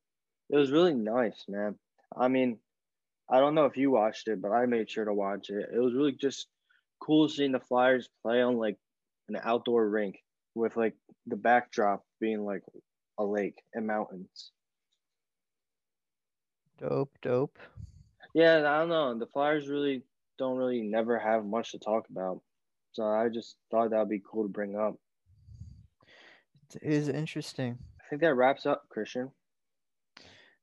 It 0.51 0.55
was 0.55 0.71
really 0.71 0.93
nice, 0.93 1.45
man. 1.49 1.79
I 2.15 2.27
mean, 2.27 2.59
I 3.29 3.39
don't 3.39 3.55
know 3.55 3.65
if 3.65 3.75
you 3.75 3.89
watched 3.89 4.27
it, 4.27 4.39
but 4.39 4.51
I 4.51 4.67
made 4.67 4.89
sure 4.89 5.03
to 5.03 5.13
watch 5.13 5.49
it. 5.49 5.67
It 5.73 5.79
was 5.79 5.95
really 5.95 6.13
just 6.13 6.47
cool 6.99 7.29
seeing 7.29 7.51
the 7.51 7.59
Flyers 7.59 8.09
play 8.21 8.41
on 8.41 8.57
like 8.57 8.77
an 9.29 9.39
outdoor 9.43 9.87
rink 9.89 10.23
with 10.55 10.75
like 10.75 10.95
the 11.25 11.35
backdrop 11.35 12.03
being 12.19 12.43
like 12.45 12.63
a 13.17 13.23
lake 13.23 13.61
and 13.73 13.85
mountains. 13.87 14.51
Dope, 16.77 17.17
dope. 17.21 17.57
Yeah, 18.33 18.57
I 18.57 18.79
don't 18.79 18.89
know. 18.89 19.17
The 19.17 19.25
Flyers 19.25 19.67
really 19.67 20.03
don't 20.37 20.57
really 20.57 20.81
never 20.81 21.17
have 21.17 21.45
much 21.45 21.71
to 21.71 21.79
talk 21.79 22.07
about. 22.09 22.41
So 22.91 23.03
I 23.03 23.29
just 23.29 23.57
thought 23.71 23.89
that 23.91 23.99
would 23.99 24.09
be 24.09 24.21
cool 24.29 24.43
to 24.43 24.49
bring 24.49 24.75
up. 24.75 24.95
It 26.75 26.83
is 26.83 27.07
interesting. 27.09 27.77
I 27.99 28.09
think 28.09 28.21
that 28.21 28.35
wraps 28.35 28.65
up, 28.65 28.87
Christion. 28.89 29.31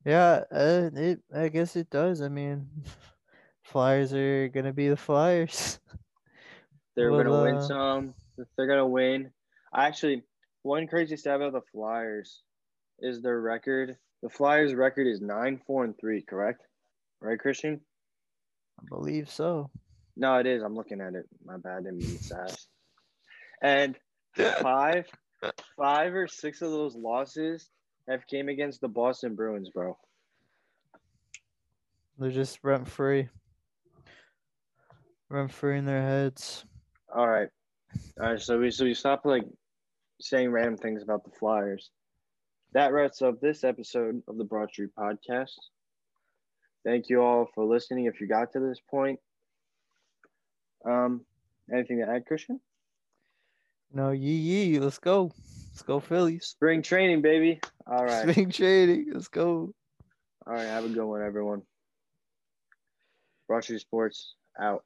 Yeah, 0.05 0.45
uh, 0.53 0.91
it. 0.95 1.21
I 1.35 1.49
guess 1.49 1.77
it 1.77 1.91
does. 1.91 2.21
I 2.21 2.29
mean, 2.29 2.69
Flyers 3.63 4.13
are 4.13 4.49
gonna 4.49 4.73
be 4.73 4.89
the 4.89 4.97
Flyers. 4.97 5.81
They're 6.97 7.13
well, 7.13 7.25
gonna 7.25 7.37
uh... 7.37 7.43
win 7.43 7.63
some. 7.63 8.15
They're 8.57 8.67
gonna 8.67 8.87
win. 8.87 9.31
Actually, 9.75 10.23
one 10.63 10.87
crazy 10.87 11.17
stat 11.17 11.37
about 11.37 11.53
the 11.53 11.61
Flyers 11.73 12.43
is 13.01 13.21
their 13.21 13.41
record. 13.41 13.97
The 14.23 14.31
Flyers' 14.31 14.75
record 14.75 15.07
is 15.07 15.21
nine, 15.21 15.61
four, 15.67 15.85
and 15.85 15.99
three. 15.99 16.23
Correct? 16.23 16.63
Right, 17.21 17.39
Christion? 17.39 17.81
I 18.81 18.85
believe 18.89 19.31
so. 19.31 19.71
No, 20.17 20.37
it 20.37 20.47
is. 20.47 20.63
I'm 20.63 20.75
looking 20.75 21.01
at 21.01 21.15
it. 21.15 21.27
My 21.45 21.57
bad. 21.59 21.79
I 21.79 21.83
didn't 21.83 21.99
mean 21.99 22.19
to 22.19 22.57
And 23.63 23.97
five, 24.61 25.07
five 25.77 26.15
or 26.15 26.29
six 26.29 26.63
of 26.63 26.71
those 26.71 26.95
losses 26.95 27.69
have 28.09 28.27
came 28.27 28.49
against 28.49 28.81
the 28.81 28.89
Boston 28.89 29.35
Bruins, 29.35 29.71
bro. 29.71 29.97
They're 32.19 32.31
just 32.31 32.61
rent 32.63 32.87
free. 32.87 33.29
Rent 35.29 35.53
free 35.53 35.79
in 35.79 35.85
their 35.85 36.03
heads. 36.03 36.65
All 37.15 37.29
right. 37.29 37.49
All 38.21 38.31
right. 38.31 38.41
So 38.41 38.59
we 38.59 38.71
so 38.71 38.85
we 38.85 38.95
stop 38.95 39.25
like 39.25 39.45
saying 40.21 40.51
random 40.51 40.77
things 40.77 41.03
about 41.03 41.25
the 41.25 41.31
Flyers. 41.31 41.91
That 42.73 42.93
wraps 42.93 43.23
up 43.23 43.41
this 43.41 43.63
episode 43.63 44.21
of 44.27 44.37
the 44.37 44.45
Broad 44.45 44.71
Street 44.71 44.91
Podcast. 44.99 45.55
Thank 46.85 47.09
you 47.09 47.23
all 47.23 47.49
for 47.55 47.65
listening. 47.65 48.07
If 48.07 48.21
you 48.21 48.27
got 48.27 48.53
to 48.53 48.61
this 48.61 48.81
point, 48.91 49.21
um, 50.85 51.25
anything 51.73 51.99
to 51.99 52.11
add, 52.11 52.27
Christion? 52.27 52.61
No, 53.93 54.11
yee 54.11 54.33
yee. 54.33 54.81
Let's 54.81 54.99
go. 54.99 55.33
Let's 55.71 55.83
go, 55.83 56.01
Phillies. 56.01 56.47
Spring 56.47 56.83
training, 56.83 57.23
baby. 57.23 57.61
All 57.87 58.05
right. 58.05 58.29
Spring 58.29 58.51
trading. 58.51 59.11
Let's 59.13 59.29
go. 59.29 59.73
All 60.47 60.53
right. 60.53 60.65
Have 60.65 60.85
a 60.85 60.89
good 60.89 61.05
one, 61.05 61.23
everyone. 61.23 61.63
Broad 63.47 63.63
Street 63.63 63.81
Sports 63.81 64.35
out. 64.61 64.85